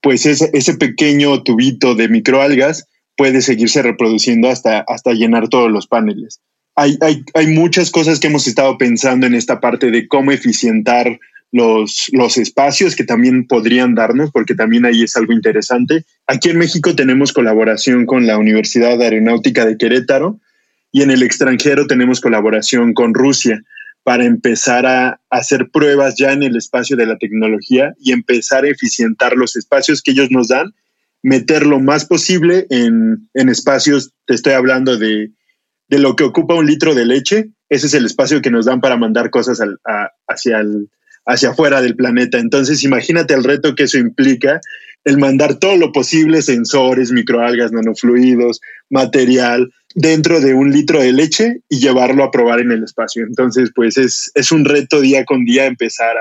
[0.00, 5.86] pues ese, ese pequeño tubito de microalgas puede seguirse reproduciendo hasta, hasta llenar todos los
[5.86, 6.40] paneles
[6.74, 11.18] hay, hay, muchas cosas que hemos estado pensando en esta parte de cómo eficientar
[11.50, 16.04] los, los espacios que también podrían darnos, porque también ahí es algo interesante.
[16.26, 20.40] Aquí en México tenemos colaboración con la Universidad Aeronáutica de Querétaro
[20.90, 23.62] y en el extranjero tenemos colaboración con Rusia
[24.02, 28.70] para empezar a hacer pruebas ya en el espacio de la tecnología y empezar a
[28.70, 30.72] eficientar los espacios que ellos nos dan,
[31.22, 35.30] meter lo más posible en, en espacios, te estoy hablando de
[35.92, 38.80] de lo que ocupa un litro de leche, ese es el espacio que nos dan
[38.80, 39.78] para mandar cosas al,
[40.26, 40.88] hacia, el,
[41.26, 42.38] hacia afuera del planeta.
[42.38, 44.58] Entonces, imagínate el reto que eso implica,
[45.04, 51.60] el mandar todo lo posible, sensores, microalgas, nanofluidos, material, dentro de un litro de leche
[51.68, 53.26] y llevarlo a probar en el espacio.
[53.26, 56.16] Entonces, pues es, es un reto día con día empezar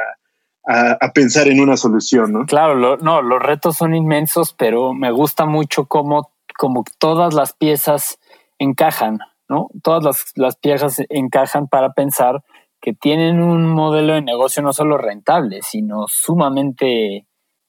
[0.68, 2.46] a, a, pensar en una solución, ¿no?
[2.46, 8.20] Claro, no, los retos son inmensos, pero me gusta mucho cómo como todas las piezas
[8.60, 9.20] encajan,
[9.52, 9.68] ¿no?
[9.84, 12.44] Todas las, las piezas encajan para pensar
[12.82, 17.28] que tienen un modelo de negocio no solo rentable, sino sumamente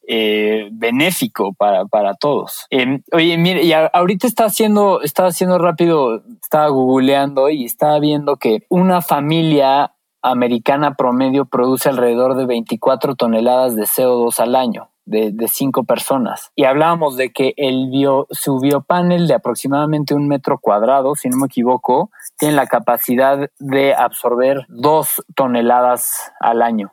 [0.09, 2.67] eh, benéfico para, para todos.
[2.71, 8.37] Em, oye, mire, y ahorita está haciendo, estaba haciendo rápido, estaba googleando y estaba viendo
[8.37, 14.92] que una familia americana promedio produce alrededor de 24 toneladas de CO2 al año.
[15.05, 16.53] De, cinco personas.
[16.55, 21.37] Y hablábamos de que el bio, su biopanel de aproximadamente un metro cuadrado, si no
[21.39, 26.93] me equivoco, tiene la capacidad de absorber dos toneladas al año.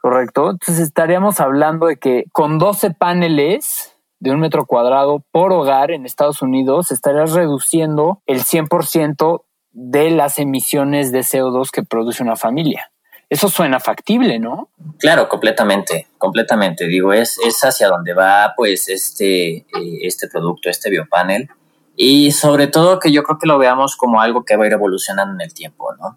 [0.00, 0.50] Correcto.
[0.50, 6.06] Entonces estaríamos hablando de que con 12 paneles de un metro cuadrado por hogar en
[6.06, 12.90] Estados Unidos estarías reduciendo el 100% de las emisiones de CO2 que produce una familia.
[13.30, 14.70] Eso suena factible, ¿no?
[14.98, 16.86] Claro, completamente, completamente.
[16.86, 19.66] Digo, es, es hacia donde va pues este, eh,
[20.02, 21.48] este producto, este biopanel.
[21.94, 24.72] Y sobre todo que yo creo que lo veamos como algo que va a ir
[24.72, 26.16] evolucionando en el tiempo, ¿no?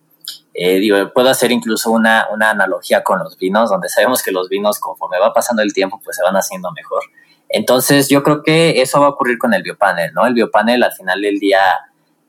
[0.53, 4.49] Eh, digo, puedo hacer incluso una, una, analogía con los vinos, donde sabemos que los
[4.49, 7.01] vinos conforme va pasando el tiempo, pues se van haciendo mejor.
[7.49, 10.25] Entonces yo creo que eso va a ocurrir con el biopanel, ¿no?
[10.25, 11.59] El biopanel al final del día,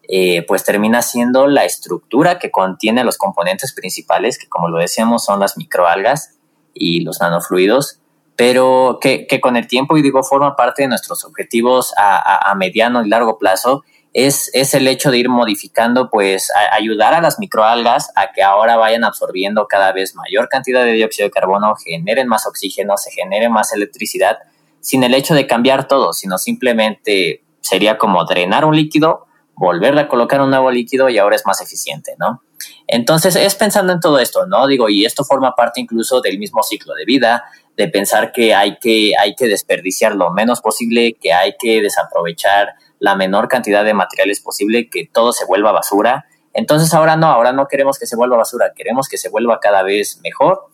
[0.08, 5.24] eh, pues termina siendo la estructura que contiene los componentes principales, que como lo decíamos
[5.24, 6.38] son las microalgas
[6.74, 8.00] y los nanofluidos,
[8.36, 13.08] pero que, con el tiempo, y digo, forma parte de nuestros objetivos a mediano y
[13.08, 13.84] largo plazo
[14.14, 18.76] es, es el hecho de ir modificando, pues ayudar a las microalgas a que ahora
[18.76, 23.48] vayan absorbiendo cada vez mayor cantidad de dióxido de carbono, generen más oxígeno, se genere
[23.48, 24.38] más electricidad,
[24.80, 30.08] sin el hecho de cambiar todo, sino simplemente sería como drenar un líquido, volverle a
[30.08, 32.42] colocar un nuevo líquido y ahora es más eficiente, ¿no?
[32.86, 34.66] Entonces es pensando en todo esto, ¿no?
[34.66, 37.44] Digo, y esto forma parte incluso del mismo ciclo de vida,
[37.76, 42.74] de pensar que hay que, hay que desperdiciar lo menos posible, que hay que desaprovechar
[42.98, 46.26] la menor cantidad de materiales posible, que todo se vuelva basura.
[46.54, 49.82] Entonces ahora no, ahora no queremos que se vuelva basura, queremos que se vuelva cada
[49.82, 50.71] vez mejor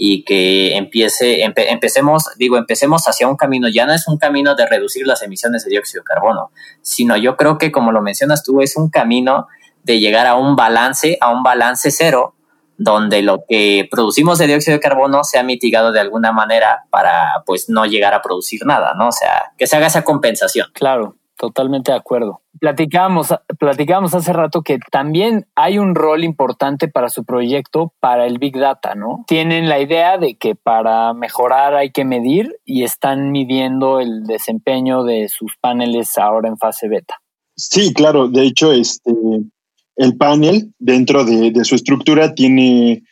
[0.00, 4.64] y que empiece, empecemos, digo, empecemos hacia un camino, ya no es un camino de
[4.64, 8.60] reducir las emisiones de dióxido de carbono, sino yo creo que como lo mencionas tú,
[8.60, 9.48] es un camino
[9.82, 12.36] de llegar a un balance, a un balance cero,
[12.76, 17.68] donde lo que producimos de dióxido de carbono sea mitigado de alguna manera para pues
[17.68, 19.08] no llegar a producir nada, ¿no?
[19.08, 20.68] O sea, que se haga esa compensación.
[20.74, 21.16] Claro.
[21.38, 22.42] Totalmente de acuerdo.
[22.58, 28.38] Platicábamos, platicábamos hace rato que también hay un rol importante para su proyecto para el
[28.38, 29.24] Big Data, ¿no?
[29.28, 35.04] Tienen la idea de que para mejorar hay que medir y están midiendo el desempeño
[35.04, 37.14] de sus paneles ahora en fase beta.
[37.54, 38.26] Sí, claro.
[38.26, 39.12] De hecho, este,
[39.94, 43.04] el panel dentro de, de su estructura tiene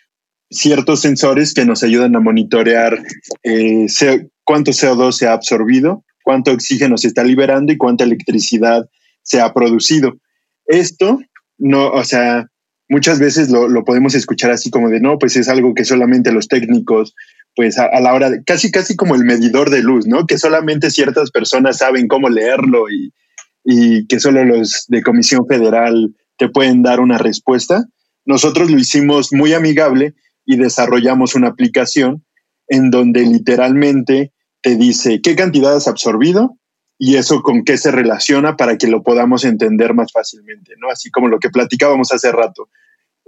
[0.51, 2.99] ciertos sensores que nos ayudan a monitorear
[3.45, 3.87] eh,
[4.43, 8.91] cuánto CO2 se ha absorbido cuánto oxígeno se está liberando y cuánta electricidad
[9.23, 10.17] se ha producido.
[10.67, 11.21] Esto
[11.57, 12.49] no, o sea,
[12.89, 16.49] muchas veces lo, podemos escuchar así como de no, pues es algo que solamente los
[16.49, 17.15] técnicos,
[17.55, 20.27] pues a, la hora de, casi, casi como el medidor de luz, ¿no?
[20.27, 26.49] Que solamente ciertas personas saben cómo leerlo y que solo los de Comisión Federal te
[26.49, 27.87] pueden dar una respuesta.
[28.25, 32.25] Nosotros lo hicimos muy amigable y desarrollamos una aplicación
[32.67, 36.57] en donde literalmente te dice qué cantidad has absorbido
[36.99, 40.91] y eso con qué se relaciona para que lo podamos entender más fácilmente, ¿no?
[40.91, 42.69] Así como lo que platicábamos hace rato.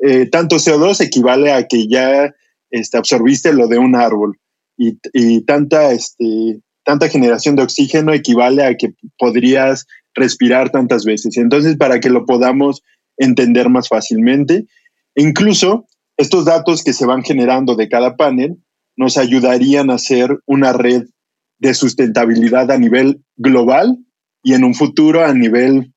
[0.02, 2.32] Eh, tanto CO2 equivale a que ya
[2.70, 4.38] este, absorbiste lo de un árbol
[4.76, 11.36] y, y tanta, este, tanta generación de oxígeno equivale a que podrías respirar tantas veces.
[11.36, 12.82] Entonces, para que lo podamos
[13.16, 14.66] entender más fácilmente,
[15.14, 15.86] incluso
[16.16, 18.56] estos datos que se van generando de cada panel
[18.96, 21.04] nos ayudarían a hacer una red
[21.58, 23.98] de sustentabilidad a nivel global
[24.42, 25.92] y en un futuro a nivel,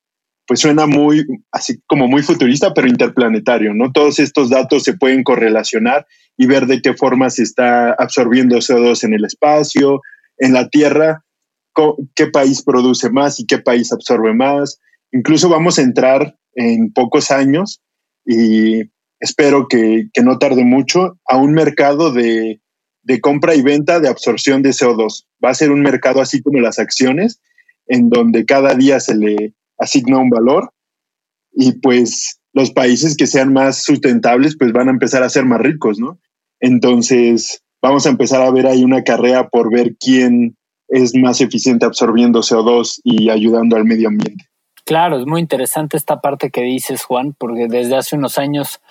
[0.47, 3.91] pues suena muy, así como muy futurista, pero interplanetario, ¿no?
[3.91, 6.05] Todos estos datos se pueden correlacionar
[6.37, 10.01] y ver de qué forma se está absorbiendo CO2 en el espacio,
[10.37, 11.23] en la Tierra,
[12.15, 14.79] qué país produce más y qué país absorbe más.
[15.11, 17.81] Incluso vamos a entrar en pocos años
[18.25, 18.81] y
[19.19, 22.60] espero que, que no tarde mucho a un mercado de
[23.03, 25.25] de compra y venta de absorción de CO2.
[25.43, 27.41] Va a ser un mercado así como las acciones,
[27.87, 30.71] en donde cada día se le asigna un valor
[31.53, 35.59] y pues los países que sean más sustentables pues van a empezar a ser más
[35.59, 36.19] ricos, ¿no?
[36.59, 40.55] Entonces vamos a empezar a ver ahí una carrera por ver quién
[40.87, 44.45] es más eficiente absorbiendo CO2 y ayudando al medio ambiente.
[44.85, 48.81] Claro, es muy interesante esta parte que dices, Juan, porque desde hace unos años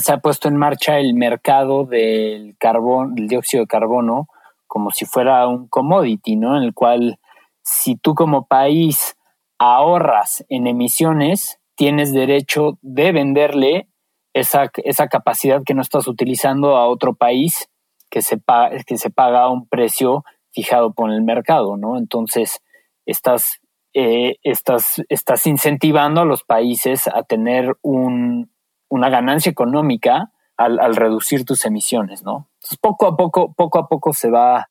[0.00, 4.28] se ha puesto en marcha el mercado del carbón, del dióxido de carbono,
[4.66, 6.56] como si fuera un commodity, ¿no?
[6.56, 7.18] En el cual
[7.62, 9.16] si tú como país
[9.58, 13.88] ahorras en emisiones, tienes derecho de venderle
[14.34, 17.68] esa, esa capacidad que no estás utilizando a otro país
[18.10, 21.96] que se, paga, que se paga un precio fijado por el mercado, ¿no?
[21.96, 22.60] Entonces,
[23.06, 23.60] estás,
[23.94, 28.51] eh, estás, estás incentivando a los países a tener un,
[28.92, 32.48] una ganancia económica al, al, reducir tus emisiones, ¿no?
[32.56, 34.68] Entonces, poco a poco, poco a poco se va,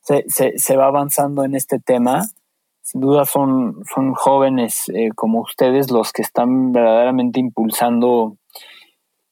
[0.00, 2.24] se, se, va avanzando en este tema.
[2.82, 8.36] Sin duda son, son jóvenes eh, como ustedes los que están verdaderamente impulsando,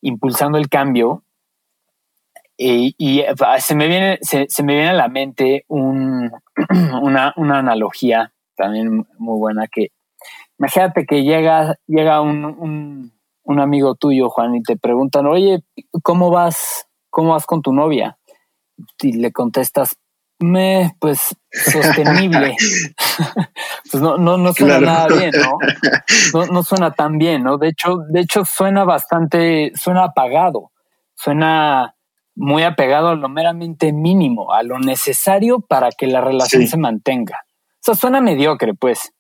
[0.03, 1.25] impulsando el cambio.
[2.57, 3.25] Y, y
[3.59, 6.31] se, me viene, se, me viene a la mente un,
[7.03, 9.89] una, una analogía también muy buena que
[10.59, 13.13] imagínate que llega, llega un,
[13.49, 15.63] un, amigo tuyo, Juan, y te preguntan, oye,
[16.03, 16.87] ¿cómo vas?
[17.11, 18.19] ¿Cómo vas con tu novia?
[19.03, 19.97] Y le contestas,
[20.39, 22.55] me, pues sostenible.
[23.91, 25.59] pues no, no, no suena nada bien, ¿no?
[26.35, 26.47] ¿no?
[26.47, 26.63] ¿no?
[26.63, 27.59] suena tan bien, ¿no?
[27.59, 30.71] De hecho, de hecho, suena bastante, suena apagado,
[31.15, 31.95] suena
[32.37, 36.69] muy apegado a lo meramente mínimo, a lo necesario para que la relación sí.
[36.69, 37.41] se mantenga.
[37.45, 39.13] O sea, suena mediocre, pues.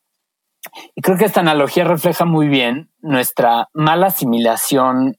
[0.95, 5.17] Y creo que esta analogía refleja muy bien nuestra mala asimilación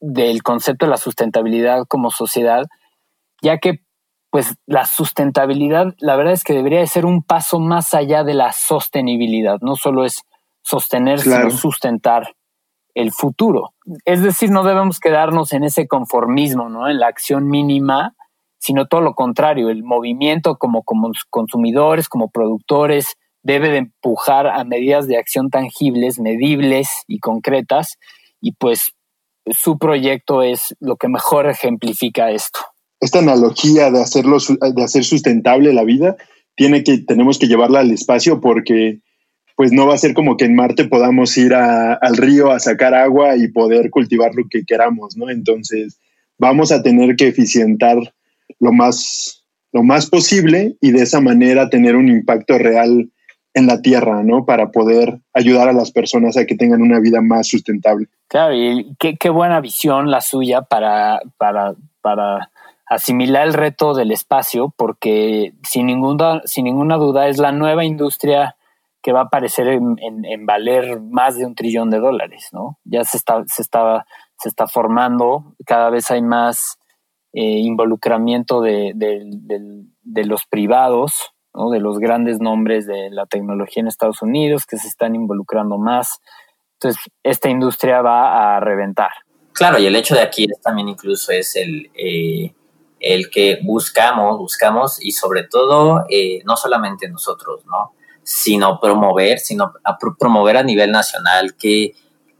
[0.00, 2.66] del concepto de la sustentabilidad como sociedad,
[3.40, 3.80] ya que
[4.30, 8.32] pues la sustentabilidad, la verdad es que debería de ser un paso más allá de
[8.32, 9.58] la sostenibilidad.
[9.60, 10.22] No solo es
[10.62, 11.50] sostener, claro.
[11.50, 12.34] sino sustentar
[12.94, 13.74] el futuro.
[14.04, 16.88] Es decir, no debemos quedarnos en ese conformismo, ¿no?
[16.88, 18.14] En la acción mínima,
[18.58, 19.68] sino todo lo contrario.
[19.68, 26.18] El movimiento como, como consumidores, como productores, debe de empujar a medidas de acción tangibles,
[26.18, 27.98] medibles y concretas.
[28.40, 28.92] Y pues
[29.50, 32.60] su proyecto es lo que mejor ejemplifica esto
[33.02, 36.16] esta analogía de hacerlo, de hacer sustentable la vida,
[36.54, 39.00] tiene que, tenemos que llevarla al espacio porque
[39.56, 42.94] pues no va a ser como que en Marte podamos ir al río a sacar
[42.94, 45.28] agua y poder cultivar lo que queramos, ¿no?
[45.30, 45.98] Entonces
[46.38, 47.96] vamos a tener que eficientar
[48.60, 53.10] lo más, lo más posible y de esa manera tener un impacto real
[53.54, 54.44] en la tierra, ¿no?
[54.44, 58.06] Para poder ayudar a las personas a que tengan una vida más sustentable.
[58.28, 62.50] Claro, y qué, qué buena visión la suya para, para, para
[62.86, 68.56] asimilar el reto del espacio, porque sin ninguna, sin ninguna duda es la nueva industria
[69.02, 72.78] que va a aparecer en, en, valer más de un trillón de dólares, ¿no?
[72.84, 74.06] Ya se está, se está,
[74.38, 76.78] se está formando, cada vez hay más
[77.32, 83.82] eh, involucramiento de, de, de, de, los privados, de los grandes nombres de la tecnología
[83.82, 86.20] en Estados Unidos que se están involucrando más.
[86.74, 89.10] Entonces, esta industria va a reventar.
[89.52, 91.90] Claro, y el hecho de aquí también incluso es el...
[91.94, 92.54] Eh
[93.02, 97.94] el que buscamos, buscamos y sobre todo eh, no solamente nosotros, ¿no?
[98.22, 101.94] Sino promover, sino a promover a nivel nacional que,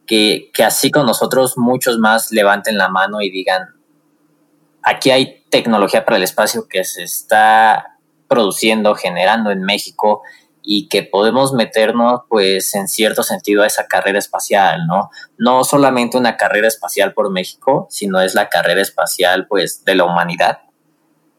[0.07, 3.75] que, que así con nosotros muchos más levanten la mano y digan,
[4.83, 7.91] aquí hay tecnología para el espacio que se está
[8.33, 10.23] produciendo, generando en México
[10.62, 15.11] y que podemos meternos pues en cierto sentido a esa carrera espacial, ¿no?
[15.37, 20.05] No solamente una carrera espacial por México, sino es la carrera espacial pues de la
[20.05, 20.61] humanidad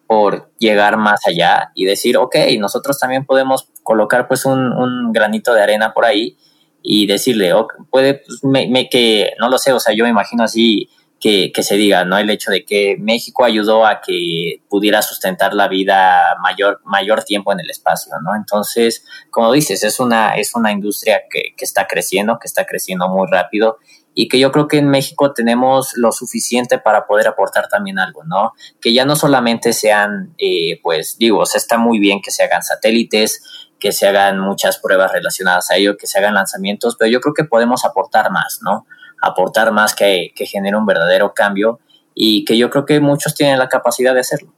[0.05, 5.63] por llegar más allá y decir, ok, nosotros también podemos colocar pues un, granito de
[5.63, 6.37] arena por ahí
[6.83, 10.11] y decirle, okay, puede pues, me, me, que, no lo sé, o sea, yo me
[10.11, 10.89] imagino así
[11.23, 12.17] que, se diga, ¿no?
[12.17, 17.53] El hecho de que México ayudó a que pudiera sustentar la vida mayor, mayor tiempo
[17.53, 18.35] en el espacio, ¿no?
[18.35, 23.07] Entonces, como dices, es una, es una industria que, que está creciendo, que está creciendo
[23.07, 23.77] muy rápido
[24.13, 28.25] y que yo creo que en México tenemos lo suficiente para poder aportar también algo,
[28.25, 28.51] ¿no?
[28.81, 32.43] Que ya no solamente sean, eh, pues digo, o sea, está muy bien que se
[32.43, 33.41] hagan satélites,
[33.79, 37.33] que se hagan muchas pruebas relacionadas a ello, que se hagan lanzamientos, pero yo creo
[37.33, 38.85] que podemos aportar más, ¿no?
[39.23, 41.79] Aportar más que, que genere un verdadero cambio
[42.13, 44.53] y que yo creo que muchos tienen la capacidad de hacerlo.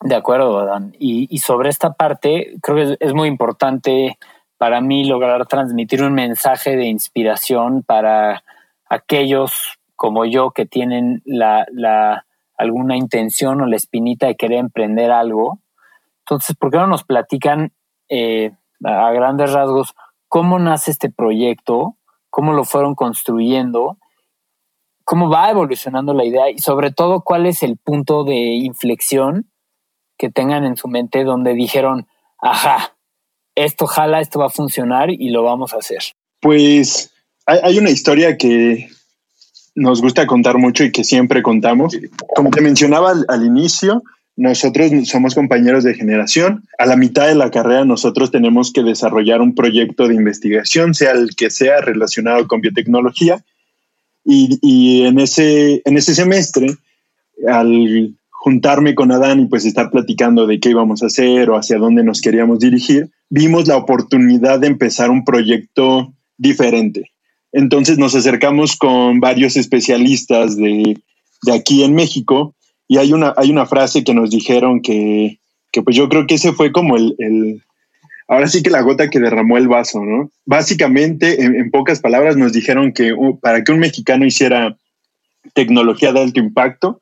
[0.00, 0.94] De acuerdo, Dan.
[0.98, 4.18] Y, y sobre esta parte, creo que es, muy importante
[4.58, 8.44] para mí lograr transmitir un mensaje de inspiración para
[8.88, 12.26] aquellos como yo que tienen la, la,
[12.56, 15.60] alguna intención o la espinita de querer emprender algo.
[16.20, 17.72] Entonces, ¿por qué no nos platican
[18.08, 18.52] eh,
[18.84, 19.94] a grandes rasgos
[20.28, 21.97] cómo nace este proyecto?
[22.30, 23.98] Cómo lo fueron construyendo,
[25.04, 29.50] cómo va evolucionando la idea y sobre todo cuál es el punto de inflexión
[30.18, 32.06] que tengan en su mente donde dijeron,
[32.40, 32.96] ajá,
[33.54, 36.02] esto jala, esto va a funcionar y lo vamos a hacer.
[36.40, 37.12] Pues
[37.46, 38.88] hay, una historia que
[39.74, 41.96] nos gusta contar mucho y que siempre contamos.
[42.36, 44.02] Como te mencionaba al, al inicio,
[44.38, 46.62] nosotros somos compañeros de generación.
[46.78, 51.10] A la mitad de la carrera nosotros tenemos que desarrollar un proyecto de investigación, sea
[51.10, 53.44] el que sea relacionado con biotecnología.
[54.24, 56.68] Y, en, ese, en ese semestre,
[57.48, 61.78] al juntarme con Adán y pues estar platicando de qué íbamos a hacer o hacia
[61.78, 67.10] dónde nos queríamos dirigir, vimos la oportunidad de empezar un proyecto diferente.
[67.50, 70.96] Entonces nos acercamos con varios especialistas de,
[71.42, 72.54] de aquí en México
[72.88, 75.38] y hay una, hay una frase que nos dijeron que,
[75.70, 77.62] que pues yo creo que ese fue como el, el,
[78.26, 80.30] ahora sí que la gota que derramó el vaso, ¿no?
[80.46, 84.76] Básicamente, en, pocas palabras, nos dijeron que para que un mexicano hiciera
[85.52, 87.00] tecnología de alto impacto,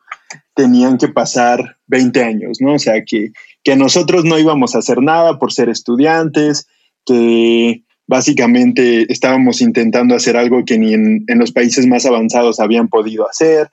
[0.55, 2.75] tenían que pasar 20 años, ¿no?
[2.75, 3.31] O sea, que,
[3.63, 6.67] que nosotros no íbamos a hacer nada por ser estudiantes,
[7.05, 12.89] que básicamente estábamos intentando hacer algo que ni en, en los países más avanzados habían
[12.89, 13.69] podido hacer,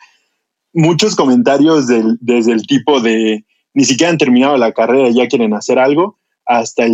[0.74, 5.28] muchos comentarios del, desde el tipo de ni siquiera han terminado la carrera y ya
[5.28, 6.86] quieren hacer algo, hasta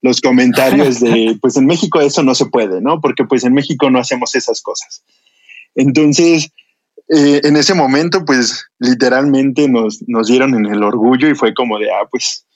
[0.00, 3.00] los comentarios de, pues en México eso no se puede, ¿no?
[3.00, 5.02] Porque pues en México no hacemos esas cosas.
[5.74, 6.50] Entonces,
[7.08, 11.78] eh, en ese momento, pues literalmente nos, nos dieron en el orgullo y fue como
[11.78, 12.46] de, ah, pues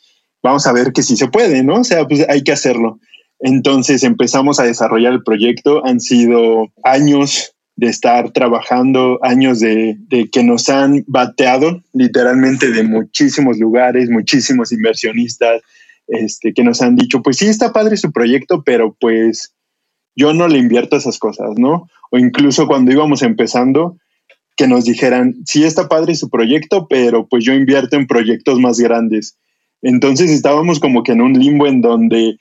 [0.42, 1.80] vamos a ver que sí se puede, ¿no?
[1.80, 2.98] O sea, pues hay que hacerlo.
[3.40, 5.84] Entonces empezamos a desarrollar el proyecto.
[5.84, 9.96] Han sido años de estar trabajando, años de,
[10.30, 15.62] que nos han bateado literalmente de muchísimos lugares, muchísimos inversionistas,
[16.06, 19.54] este, que nos han dicho, pues sí está padre su proyecto, pero pues
[20.14, 21.88] yo no le invierto esas cosas, ¿no?
[22.10, 23.96] O incluso cuando íbamos empezando,
[24.56, 28.78] que nos dijeran, sí está padre su proyecto, pero pues yo invierto en proyectos más
[28.78, 29.38] grandes.
[29.80, 32.36] Entonces estábamos como que en un limbo en donde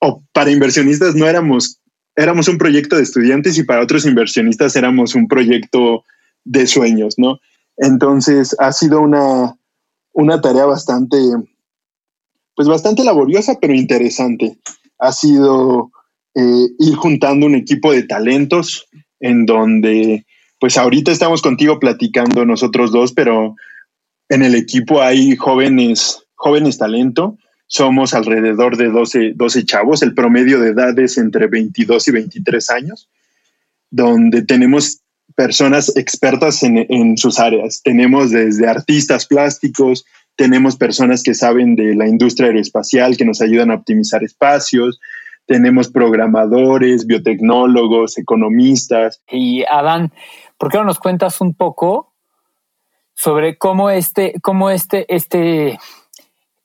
[0.00, 1.80] o para inversionistas no éramos
[2.18, 6.04] éramos un proyecto de estudiantes y para otros inversionistas éramos un proyecto
[6.44, 7.38] de sueños, ¿no?
[7.76, 9.56] Entonces ha sido una,
[10.12, 11.16] una tarea bastante,
[12.56, 14.58] pues bastante laboriosa, pero interesante.
[14.98, 15.92] Ha sido
[16.34, 18.88] eh, ir juntando un equipo de talentos
[19.20, 20.26] en donde,
[20.58, 23.54] pues ahorita estamos contigo platicando nosotros dos, pero
[24.28, 27.38] en el equipo hay jóvenes, jóvenes talento
[27.68, 32.70] somos alrededor de 12, 12 chavos, el promedio de edad es entre 22 y 23
[32.70, 33.08] años,
[33.90, 35.02] donde tenemos
[35.36, 37.82] personas expertas en, en, sus áreas.
[37.84, 40.04] Tenemos desde artistas plásticos,
[40.34, 44.98] tenemos personas que saben de la industria aeroespacial, que nos ayudan a optimizar espacios,
[45.46, 49.22] tenemos programadores, biotecnólogos, economistas.
[49.30, 50.12] Y Adán,
[50.58, 52.14] ¿por qué no nos cuentas un poco
[53.14, 55.78] sobre cómo este, cómo este, este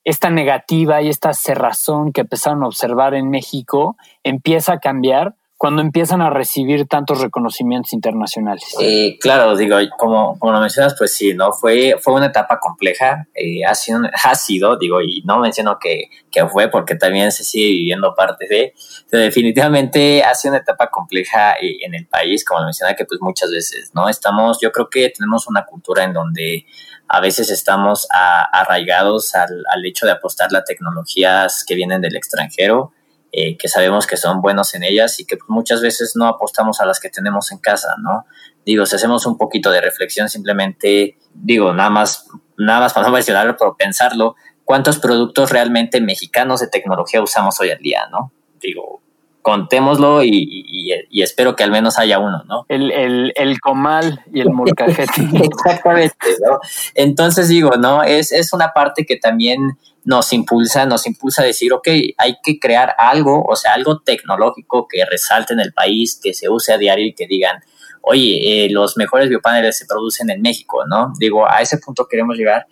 [0.03, 5.81] esta negativa y esta cerrazón que empezaron a observar en México empieza a cambiar cuando
[5.81, 8.65] empiezan a recibir tantos reconocimientos internacionales.
[8.81, 11.53] Eh, claro, digo, como, como lo mencionas, pues sí, ¿no?
[11.53, 16.09] Fue, fue una etapa compleja, eh, ha, sido, ha sido, digo, y no menciono que,
[16.29, 18.73] que fue porque también se sigue viviendo parte de,
[19.09, 23.05] pero definitivamente ha sido una etapa compleja eh, en el país, como lo mencionaba, que
[23.05, 24.09] pues muchas veces, ¿no?
[24.09, 26.65] Estamos, yo creo que tenemos una cultura en donde
[27.07, 32.91] a veces estamos arraigados al, hecho de apostar a tecnologías que vienen del extranjero,
[33.31, 36.85] eh, que sabemos que son buenos en ellas y que muchas veces no apostamos a
[36.85, 38.25] las que tenemos en casa, ¿no?
[38.65, 42.27] Digo, si hacemos un poquito de reflexión, simplemente, digo, nada más,
[42.57, 47.69] nada más para no mencionarlo, pero pensarlo, ¿cuántos productos realmente mexicanos de tecnología usamos hoy
[47.69, 48.31] en día, ¿no?
[48.59, 49.02] Digo,
[49.43, 52.65] contémoslo y, espero que al menos haya uno, ¿no?
[52.69, 55.21] El, el, comal y el molcajete.
[55.43, 56.59] Exactamente, ¿no?
[56.95, 58.03] Entonces digo, ¿no?
[58.03, 61.87] Es, es una parte que también nos impulsa, nos impulsa a decir, ok,
[62.17, 66.49] hay que crear algo, o sea, algo tecnológico que resalte en el país, que se
[66.49, 67.61] use a diario y que digan,
[68.01, 71.13] oye, eh, los mejores biopaneles se producen en México, ¿no?
[71.19, 72.65] Digo, a ese punto queremos llegar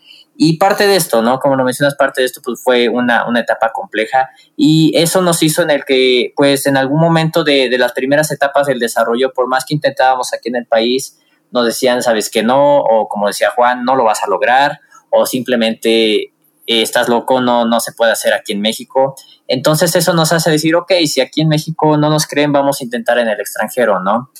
[0.43, 1.39] y parte de esto, ¿no?
[1.39, 5.43] Como lo mencionas, parte de esto pues fue una, una etapa compleja y eso nos
[5.43, 9.33] hizo en el que, pues en algún momento de, de, las primeras etapas del desarrollo,
[9.33, 11.19] por más que intentábamos aquí en el país,
[11.51, 14.79] nos decían, sabes que no, o como decía Juan, no lo vas a lograr,
[15.11, 16.31] o simplemente eh,
[16.65, 19.13] estás loco, no, no se puede hacer aquí en México.
[19.47, 22.83] Entonces eso nos hace decir, ok, si aquí en México no nos creen, vamos a
[22.83, 24.31] intentar en el extranjero, ¿no?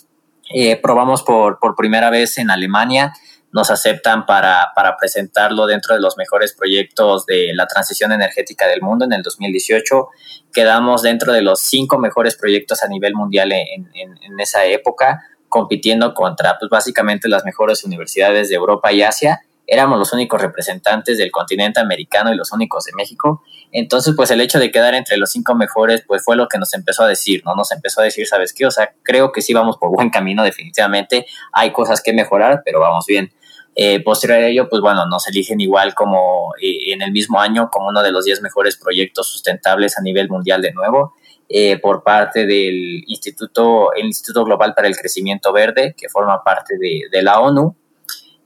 [0.52, 3.14] Eh, probamos por, por primera vez en Alemania
[3.54, 8.82] nos aceptan para, para, presentarlo dentro de los mejores proyectos de la transición energética del
[8.82, 10.08] mundo en el 2018.
[10.54, 16.14] Quedamos dentro de los cinco mejores proyectos a nivel mundial en, en, esa época, compitiendo
[16.14, 19.42] contra pues, básicamente las mejores universidades de Europa y Asia.
[19.68, 23.44] Éramos los únicos representantes del continente americano y los únicos de México.
[23.72, 26.74] Entonces, pues el hecho de quedar entre los cinco mejores, pues fue lo que nos
[26.74, 27.56] empezó a decir, ¿no?
[27.56, 28.66] Nos empezó a decir, ¿sabes qué?
[28.66, 31.26] O sea, creo que sí vamos por buen camino, definitivamente.
[31.54, 33.32] Hay cosas que mejorar, pero vamos bien.
[33.74, 37.70] Eh, posterior a ello, pues bueno, nos eligen igual como eh, en el mismo año
[37.72, 41.16] como uno de los 10 mejores proyectos sustentables a nivel mundial de nuevo.
[41.48, 46.76] Eh, por parte del Instituto, el Instituto Global para el Crecimiento Verde, que forma parte
[46.78, 47.76] de, la ONU.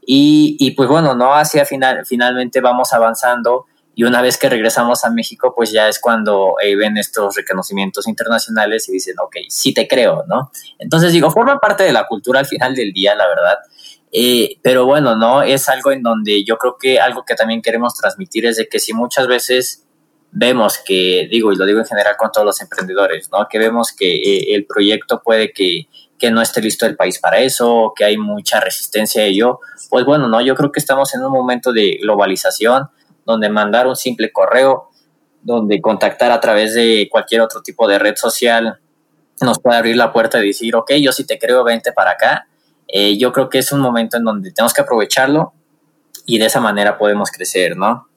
[0.06, 3.66] Y, y, pues bueno, no hacia final, finalmente vamos avanzando
[3.96, 8.08] y una vez que regresamos a México, pues ya es cuando eh, ven estos reconocimientos
[8.08, 10.52] internacionales y dicen, ok, sí te creo, ¿no?
[10.78, 13.58] Entonces digo, forma parte de la cultura al final del día, la verdad.
[14.18, 15.42] Eh, pero bueno, ¿no?
[15.42, 18.80] Es algo en donde yo creo que algo que también queremos transmitir es de que
[18.80, 19.86] si muchas veces
[20.32, 23.46] vemos que, digo, y lo digo en general con todos los emprendedores, ¿no?
[23.50, 27.40] Que vemos que eh, el proyecto puede que, que no esté listo el país para
[27.40, 29.60] eso, que hay mucha resistencia a ello,
[29.90, 30.40] pues bueno, ¿no?
[30.40, 32.88] Yo creo que estamos en un momento de globalización
[33.26, 34.92] donde mandar un simple correo,
[35.42, 38.80] donde contactar a través de cualquier otro tipo de red social
[39.42, 42.48] nos puede abrir la puerta y decir, ok, yo sí te creo, vente para acá.
[42.98, 45.52] Eh, yo creo que es un momento en donde tenemos que aprovecharlo
[46.26, 48.08] y de esa manera podemos crecer, ¿no?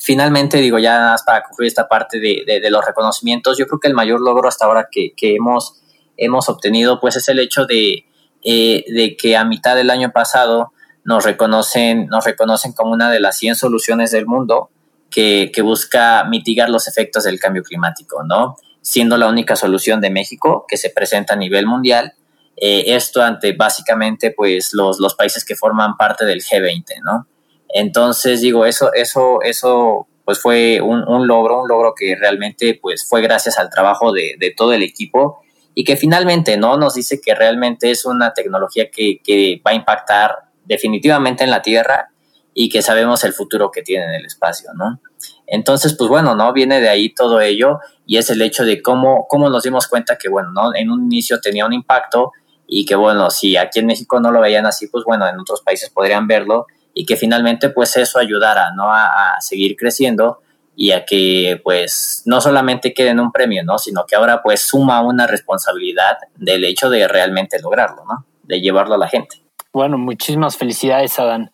[0.00, 3.94] Finalmente, digo, ya para concluir esta parte de, de, los reconocimientos, yo creo que el
[3.94, 5.82] mayor logro hasta ahora que, que hemos,
[6.16, 8.06] hemos obtenido, pues es el hecho de,
[8.42, 10.72] eh, de que a mitad del año pasado
[11.04, 14.70] nos reconocen, nos reconocen como una de las 100 soluciones del mundo
[15.10, 18.56] que, busca mitigar los efectos del cambio climático, ¿no?
[18.80, 22.14] Siendo la única solución de México que se presenta a nivel mundial,
[22.56, 27.26] eh, esto ante básicamente pues los, los países que forman parte del G20, ¿no?
[27.68, 33.20] Entonces digo, eso, eso, eso pues fue un, logro, un logro que realmente pues fue
[33.22, 35.42] gracias al trabajo de, de, todo el equipo
[35.74, 39.74] y que finalmente no nos dice que realmente es una tecnología que, que va a
[39.74, 42.10] impactar definitivamente en la Tierra
[42.54, 44.98] y que sabemos el futuro que tiene en el espacio, ¿no?
[45.46, 46.52] Entonces, pues bueno, ¿no?
[46.54, 50.16] Viene de ahí todo ello y es el hecho de cómo, cómo nos dimos cuenta
[50.16, 50.74] que, bueno, ¿no?
[50.74, 52.32] En un inicio tenía un impacto
[52.66, 55.62] y que, bueno, si aquí en México no lo veían así, pues bueno, en otros
[55.62, 58.92] países podrían verlo y que finalmente, pues eso ayudara, ¿no?
[58.92, 60.40] A, a seguir creciendo
[60.74, 63.78] y a que, pues, no solamente quede en un premio, ¿no?
[63.78, 68.26] Sino que ahora, pues, suma una responsabilidad del hecho de realmente lograrlo, ¿no?
[68.42, 69.42] De llevarlo a la gente.
[69.72, 71.50] Bueno, muchísimas felicidades, Adán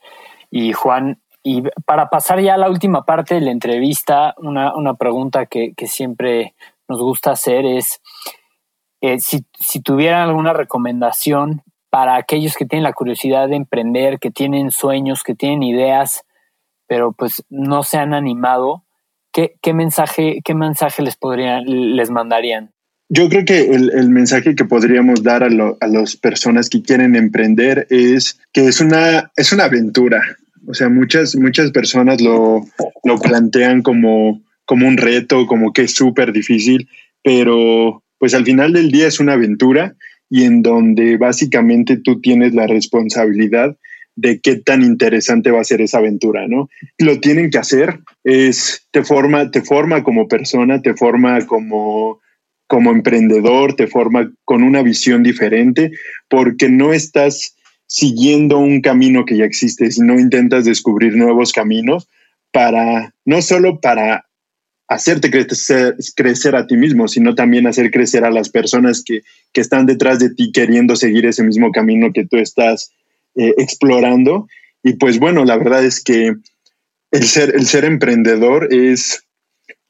[0.51, 1.21] y Juan.
[1.43, 5.73] Y para pasar ya a la última parte de la entrevista, una, una pregunta que,
[5.77, 6.55] que, siempre
[6.87, 8.01] nos gusta hacer es
[9.03, 14.31] eh, si, si tuvieran alguna recomendación para aquellos que tienen la curiosidad de emprender, que
[14.31, 16.23] tienen sueños, que tienen ideas,
[16.87, 18.85] pero pues no se han animado,
[19.33, 22.71] ¿qué, qué mensaje, qué mensaje les podrían, les mandarían?
[23.09, 28.41] Yo creo que el, mensaje que podríamos dar a, las personas que quieren emprender es
[28.53, 30.23] que es una, es una aventura.
[30.67, 32.63] O sea, muchas, muchas personas lo,
[33.05, 36.89] lo plantean como, como un reto, como que es súper difícil,
[37.23, 39.97] pero pues al final del día es una aventura
[40.31, 43.77] y en donde básicamente tú tienes la responsabilidad
[44.14, 46.68] de qué tan interesante va a ser esa aventura, ¿no?
[46.99, 52.20] Lo tienen que hacer, es, te forma, te forma como persona, te forma como
[52.68, 55.91] como emprendedor, te forma con una visión diferente,
[56.29, 57.57] porque no estás
[57.89, 62.07] siguiendo un camino que ya existe, sino intentas descubrir nuevos caminos
[62.53, 64.27] para, no solo para
[64.95, 69.22] hacerte crecer, crecer a ti mismo, sino también hacer crecer a las personas que,
[69.53, 72.93] que, están detrás de ti queriendo seguir ese mismo camino que tú estás
[73.34, 74.49] eh, explorando.
[74.82, 76.34] Y pues bueno, la verdad es que
[77.11, 79.24] el ser, el ser emprendedor es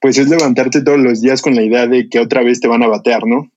[0.03, 2.83] pues es levantarte todos los días con la idea de que otra vez te van
[2.83, 3.53] a batear, ¿no?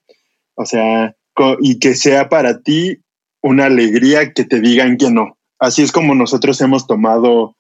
[0.53, 1.15] O sea,
[1.59, 2.99] y que sea para ti
[3.41, 5.39] una alegría que te digan que no.
[5.57, 7.55] Así es como nosotros hemos tomado,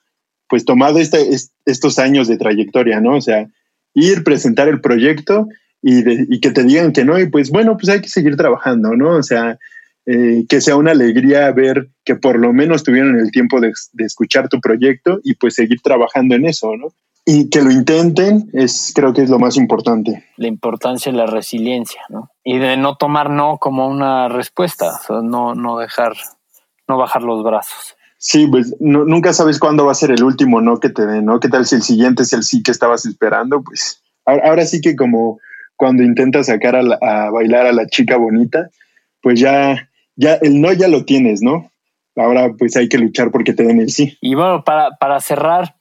[0.47, 1.17] pues tomado este,
[1.65, 3.17] estos años de trayectoria, ¿no?
[3.17, 3.49] O sea,
[3.95, 5.47] ir, presentar el proyecto
[5.81, 9.17] y, que te digan que no, y pues bueno, pues hay que seguir trabajando, ¿no?
[9.17, 9.57] O sea,
[10.05, 14.49] eh, que sea una alegría ver que por lo menos tuvieron el tiempo de, escuchar
[14.49, 16.89] tu proyecto y pues seguir trabajando en eso, ¿no?
[17.27, 20.23] y que lo intenten es creo que es lo más importante.
[20.37, 22.29] La importancia de la resiliencia, ¿no?
[22.43, 26.13] Y de no tomar no como una respuesta, no, no dejar,
[26.87, 27.94] no bajar los brazos.
[28.27, 31.39] Sí, pues nunca sabes cuándo va a ser el último no que te den, ¿no?
[31.39, 33.61] ¿Qué tal si el siguiente es el sí que estabas esperando?
[33.61, 35.37] Pues ahora, sí que como
[35.75, 38.71] cuando intentas sacar a, bailar a la chica bonita,
[39.21, 41.69] pues ya, ya el no ya lo tienes, ¿no?
[42.15, 44.17] Ahora pues hay que luchar porque te den el sí.
[44.21, 45.75] Y bueno, para, para cerrar,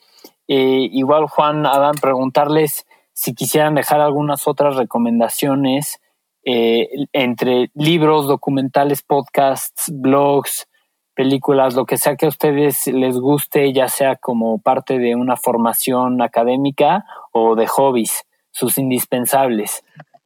[0.47, 2.85] eh, igual, Juan, Adán, preguntarles
[3.15, 5.99] si quisieran dejar algunas otras recomendaciones
[6.45, 10.67] eh, entre libros, documentales, podcasts, blogs,
[11.15, 15.37] películas, lo que sea que a ustedes les guste, ya sea como parte de una
[15.37, 19.83] formación académica o de hobbies, sus indispensables.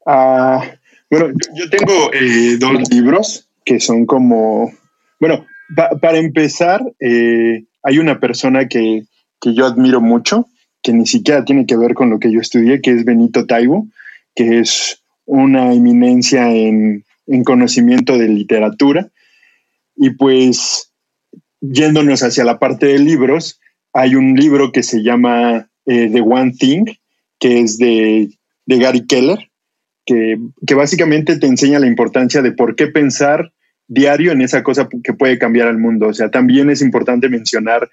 [0.07, 0.63] Ah,
[1.11, 4.71] bueno, yo tengo eh, dos libros que son como,
[5.21, 5.45] bueno,
[6.01, 9.03] para empezar, hay una persona que
[9.41, 10.47] que yo admiro mucho,
[10.83, 13.87] que ni siquiera tiene que ver con lo que yo estudié, que es Benito Taibo,
[14.35, 19.09] que es una eminencia en, en conocimiento de literatura.
[19.99, 20.93] Y pues,
[21.61, 23.61] yéndonos hacia la parte de libros,
[23.93, 26.85] hay un libro que se llama eh, The One Thing,
[27.41, 28.31] que es de,
[28.67, 29.51] de Gary Keller,
[30.07, 33.53] que, que, básicamente te enseña la importancia de por qué pensar
[33.89, 36.09] diario en esa cosa que puede cambiar al mundo.
[36.09, 37.91] O sea, también es importante mencionar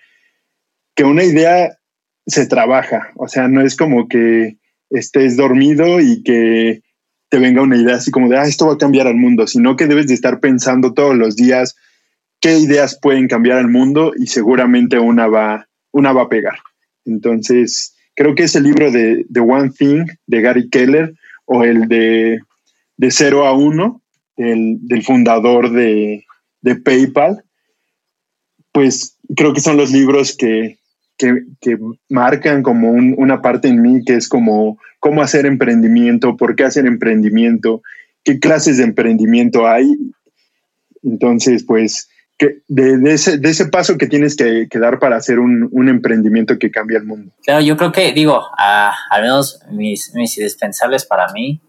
[0.96, 1.78] que una idea
[2.26, 4.58] se trabaja, o sea, no es como que
[4.90, 6.82] estés dormido y que
[7.30, 9.76] te venga una idea así como de, ah, esto va a cambiar al mundo, sino
[9.76, 11.76] que debes de estar pensando todos los días
[12.40, 16.58] qué ideas pueden cambiar al mundo y seguramente una va, una va a pegar.
[17.06, 21.14] Entonces, creo que ese libro de The One Thing de Gary Keller
[21.46, 22.40] o el de,
[22.98, 24.02] de 0 a 1
[24.38, 26.26] del fundador de,
[26.62, 27.44] de, PayPal,
[28.72, 30.78] pues creo que son los libros que,
[31.18, 31.78] que, que
[32.10, 36.66] marcan como un, una parte en mí que es como cómo hacer emprendimiento, por qué
[36.66, 37.82] hacer emprendimiento,
[38.24, 39.96] qué clases de emprendimiento hay.
[41.04, 45.40] Entonces, pues que de, ese, de, ese, paso que tienes que, que dar para hacer
[45.40, 47.32] un, un, emprendimiento que cambia el mundo.
[47.44, 51.62] Claro, yo creo que, digo, al menos mis, mis, indispensables para mí,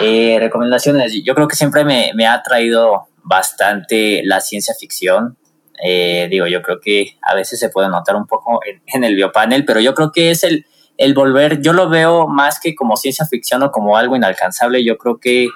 [0.00, 5.36] eh, recomendaciones, yo creo que siempre me, me, ha traído bastante la ciencia ficción.
[5.84, 9.16] Eh, digo, yo creo que a veces se puede notar un poco en, en, el
[9.16, 10.64] biopanel, pero yo creo que es el,
[10.96, 14.96] el volver, yo lo veo más que como ciencia ficción o como algo inalcanzable, yo
[14.96, 15.48] creo que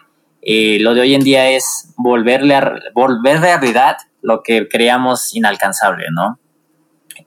[0.47, 6.07] eh, lo de hoy en día es volverle a, volver realidad lo que creamos inalcanzable,
[6.11, 6.41] ¿no?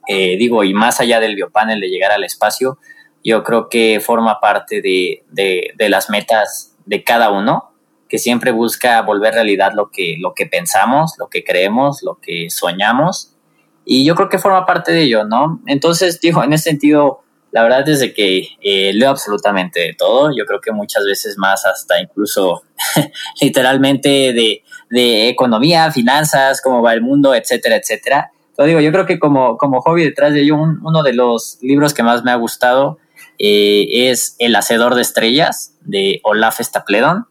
[0.08, 2.78] Eh, digo, y más allá del biopanel de llegar al espacio,
[3.22, 7.72] yo creo que forma parte de, de, las metas de cada uno,
[8.08, 12.50] que siempre busca volver realidad lo que, lo que pensamos, lo que creemos, lo que
[12.50, 13.36] soñamos,
[13.84, 15.60] y yo creo que forma parte de ello, ¿no?
[15.66, 17.22] Entonces, digo, en ese sentido,
[17.52, 21.64] la verdad es que eh, leo absolutamente de todo, yo creo que muchas veces más
[21.64, 22.62] hasta incluso
[23.40, 28.30] literalmente de de economía, finanzas, cómo va el mundo, etcétera, etcétera.
[28.56, 31.94] Lo digo, yo creo que como, como hobby detrás de ello, uno de los libros
[31.94, 32.98] que más me ha gustado
[33.38, 37.26] eh, es El Hacedor de Estrellas de Olaf Stapledon.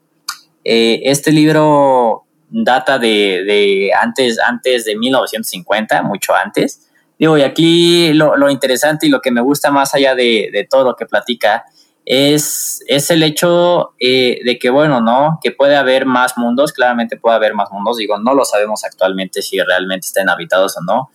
[0.64, 6.88] Eh, este libro data de, de, antes, antes de 1950, mucho antes.
[7.20, 10.66] Digo, y aquí lo, lo interesante y lo que me gusta más allá de, de
[10.70, 11.66] todo lo que platica
[12.10, 15.40] es, es el hecho eh, de que, bueno, ¿no?
[15.44, 19.42] Que puede haber más mundos, claramente puede haber más mundos, digo, no lo sabemos actualmente
[19.42, 21.10] si realmente están habitados o no,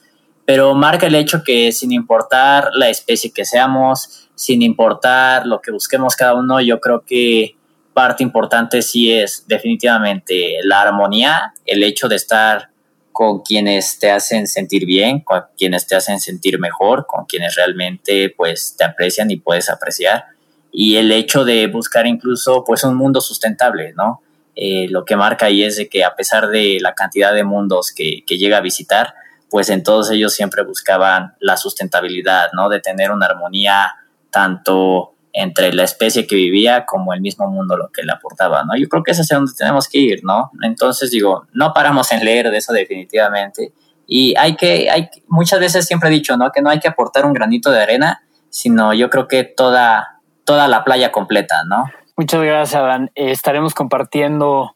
[0.45, 5.71] pero marca el hecho que sin importar la especie que seamos, sin importar lo que
[5.71, 7.57] busquemos cada uno, yo creo que
[7.95, 12.69] parte importante sí es definitivamente la armonía, el hecho de estar
[13.13, 18.29] con quienes te hacen sentir bien, con quienes te hacen sentir mejor, con quienes realmente
[18.37, 20.32] pues te aprecian y puedes apreciar
[20.73, 24.23] y el hecho de buscar incluso pues un mundo sustentable, ¿no?
[24.55, 27.93] Eh, lo que marca ahí es de que a pesar de la cantidad de mundos
[27.93, 29.15] que, que, llega a visitar,
[29.49, 32.69] pues en todos ellos siempre buscaban la sustentabilidad, ¿no?
[32.69, 33.93] De tener una armonía
[34.31, 38.77] tanto entre la especie que vivía como el mismo mundo lo que le aportaba, ¿no?
[38.77, 40.51] Yo creo que es hacia donde tenemos que ir, ¿no?
[40.63, 43.73] Entonces digo, no paramos en leer de eso definitivamente
[44.07, 46.51] y hay que, hay, muchas veces siempre he dicho, ¿no?
[46.51, 50.12] Que no hay que aportar un granito de arena, sino yo creo que toda,
[50.45, 51.85] toda la playa completa, ¿no?
[52.17, 53.11] Muchas gracias, Adán.
[53.15, 54.75] Eh, estaremos compartiendo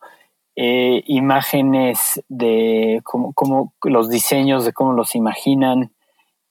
[0.57, 5.93] eh, imágenes de cómo, los diseños, de cómo los imaginan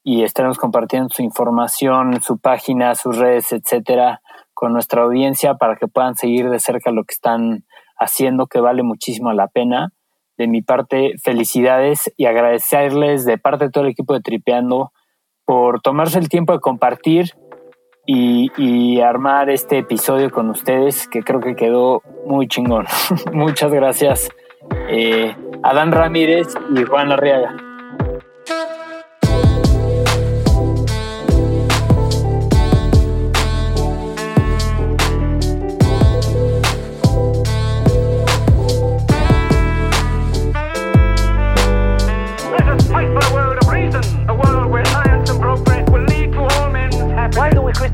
[0.04, 4.22] y estaremos compartiendo su información, su página, sus redes, etcétera,
[4.54, 7.66] con nuestra audiencia para que puedan seguir de cerca lo que están
[7.98, 9.92] haciendo, que vale muchísimo la pena.
[10.38, 14.92] De mi parte, felicidades y agradecerles de parte de todo el equipo de Tripeando
[15.46, 17.34] por tomarse el tiempo de compartir
[18.06, 22.86] y, armar este episodio con ustedes que creo que quedó muy chingón.
[23.34, 24.30] Muchas gracias,
[24.90, 27.56] eh, Adán Ramírez y Juan Arriaga.